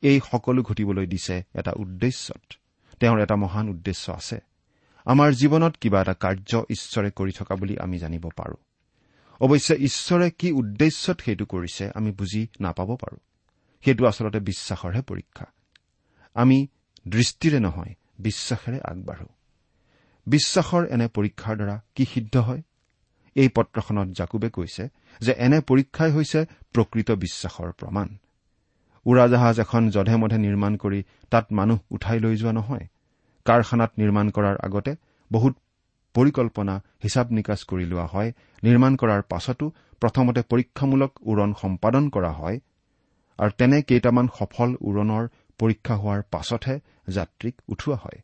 এই 0.01 0.19
সকলো 0.31 0.62
ঘটিবলৈ 0.63 1.05
দিছে 1.05 1.43
এটা 1.55 1.71
উদ্দেশ্যত। 1.75 2.43
তেওঁৰ 2.99 3.19
এটা 3.19 3.36
মহান 3.36 3.69
উদ্দেশ্য 3.69 4.12
আছে। 4.12 4.38
আমাৰ 5.05 5.29
জীৱনত 5.33 5.73
কিবা 5.81 6.01
এটা 6.01 6.13
কাৰ্য 6.13 6.51
ঈশ্বৰে 6.69 7.09
কৰি 7.12 7.31
থকা 7.31 7.55
বুলি 7.55 7.77
আমি 7.77 7.97
জানিব 7.99 8.29
পাৰো। 8.36 8.55
অৱশ্যে 9.43 9.75
ঈশ্বৰে 9.75 10.32
কি 10.32 10.51
উদ্দেশ্যত 10.51 11.21
সেইটো 11.21 11.45
কৰিছে 11.45 11.91
আমি 11.95 12.12
বুজি 12.12 12.47
নাপাব 12.60 12.95
পাৰো। 12.95 13.17
সেইটো 13.86 14.06
আচলতে 14.06 14.39
বিশ্বাসৰহে 14.39 15.01
পৰীক্ষা। 15.01 15.45
আমি 16.34 16.67
দৃষ্টিৰে 17.08 17.60
নহয় 17.60 17.95
বিশ্বাসেৰে 18.19 18.79
আগবাঢ়ো। 18.84 19.27
বিশ্বাসৰ 20.27 20.86
এনে 20.86 21.08
পৰীক্ষাৰ 21.08 21.56
দ্বাৰা 21.56 21.82
কি 21.95 22.06
সিদ্ধ 22.06 22.38
হয়? 22.38 22.62
এই 23.36 23.49
পত্ৰখনত 23.49 24.08
জাকুবে 24.17 24.49
কৈছে 24.49 24.89
যে 25.19 25.32
এনে 25.32 25.60
পৰীক্ষাই 25.60 26.12
হৈছে 26.12 26.45
প্ৰকৃত 26.73 27.12
বিশ্বাসৰ 27.12 27.71
প্ৰমাণ। 27.71 28.08
উৰাজাহাজ 29.06 29.60
এখন 29.60 29.89
যধে 29.89 30.15
মধে 30.15 30.38
নিৰ্মাণ 30.38 30.77
কৰি 30.77 31.03
তাত 31.29 31.51
মানুহ 31.51 31.79
উঠাই 31.91 32.19
লৈ 32.19 32.36
যোৱা 32.36 32.51
নহয়। 32.51 32.88
কাৰখানাত 33.45 33.91
নিৰ্মাণ 33.97 34.29
কৰাৰ 34.29 34.58
আগতে 34.58 34.95
বহুত 35.32 35.58
পৰিকল্পনা 36.13 36.82
হিচাপ 37.04 37.32
নিকাচ 37.32 37.63
কৰি 37.63 37.86
লোৱা 37.86 38.06
হয় 38.06 38.34
নিৰ্মাণ 38.63 38.95
কৰাৰ 38.95 39.21
পাছতো 39.21 39.71
প্ৰথমতে 39.99 40.41
পৰীক্ষামূলক 40.41 41.12
উৰণ 41.21 41.54
সম্পাদন 41.62 42.10
কৰা 42.10 42.32
হয় 42.32 42.60
আৰু 43.38 43.52
তেনে 43.58 43.82
কেইটামান 43.82 44.28
সফল 44.39 44.76
উৰণৰ 44.82 45.28
পৰীক্ষা 45.60 45.95
হোৱাৰ 45.95 46.21
পাছতহে 46.32 46.80
যাত্ৰীক 47.08 47.62
উঠোৱা 47.67 47.95
হয়। 47.95 48.19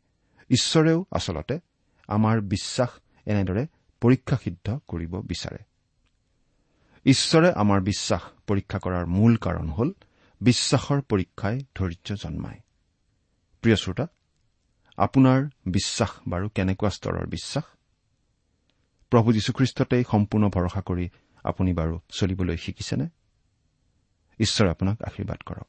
ঈশ্বৰেও 0.50 1.04
আচলতে 1.12 1.60
আমাৰ 2.08 2.40
বিশ্বাস 2.40 2.90
এনেদৰে 3.26 3.66
পৰীক্ষা 4.00 4.36
সিদ্ধ 4.36 4.78
কৰিব 4.88 5.20
বিচাৰে। 5.20 5.58
ঈশ্বৰে 7.04 7.52
আমাৰ 7.52 7.80
বিশ্বাস 7.80 8.22
পৰীক্ষা 8.46 8.78
কৰাৰ 8.78 9.06
মূল 9.06 9.36
কাৰণ 9.36 9.68
হ'ল 9.68 9.92
বিশ্বাসৰ 10.40 11.00
পৰীক্ষাই 11.00 11.60
ধৈৰ্য 11.74 12.14
জন্মায়। 12.14 12.60
প্ৰিয় 13.62 13.76
শ্ৰোতা 13.76 14.06
আপোনাৰ 14.96 15.48
বিশ্বাস 15.66 16.10
বাৰু 16.28 16.48
কেনেকুৱা 16.48 16.90
স্তৰৰ 16.90 17.26
বিশ্বাস? 17.26 17.64
প্ৰভু 19.10 19.32
যীশুখ্ৰীষ্টতেই 19.32 20.04
সম্পূৰ্ণ 20.10 20.48
ভৰসা 20.48 20.80
কৰি 20.80 21.08
আপুনি 21.44 21.72
বাৰু 21.72 22.00
চলিবলৈ 22.08 22.56
শিকিছেনে? 22.56 23.08
ঈশ্বৰে 24.40 24.70
আপোনাক 24.70 25.02
আশীৰ্বাদ 25.02 25.38
কৰক। 25.46 25.68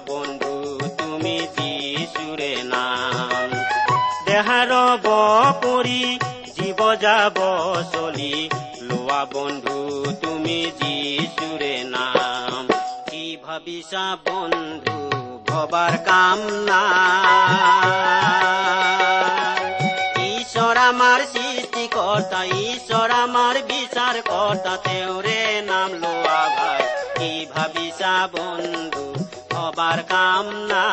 বন্ধু, 0.00 0.78
তুমি 0.98 1.46
যিচুৰে 1.58 2.56
নাম। 2.64 3.50
দেহাৰ 4.26 4.68
কৰি 5.62 6.18
জীৱ 6.56 6.96
যাব 6.96 7.36
চলি। 7.92 8.50
লোৱা 8.80 9.24
বন্ধু, 9.24 10.04
তুমি 10.22 10.72
যিচুৰে 10.82 11.84
নাম। 11.84 12.68
কি 13.10 13.36
ভাবিছা 13.46 14.16
বন্ধু, 14.24 15.10
ভবাৰ 15.46 15.90
কাম 15.90 16.38
নাই। 16.40 17.36
ঈশ্বৰ 20.40 20.76
আমাৰ 20.76 21.20
সৃষ্টিকৰ্তা, 21.20 22.44
ঈশ্বৰ 22.44 23.10
আমাৰ 23.10 23.54
বিচাৰ 23.54 24.14
কৰ্তা 24.14 24.76
তেওঁৰে 24.76 25.62
নাম 25.62 25.92
লোৱা 25.92 26.48
ভাই। 26.58 26.82
কি 27.18 27.46
ভাবিছা 27.54 28.28
বন্ধু 28.32 29.15
barkamna 29.76 30.84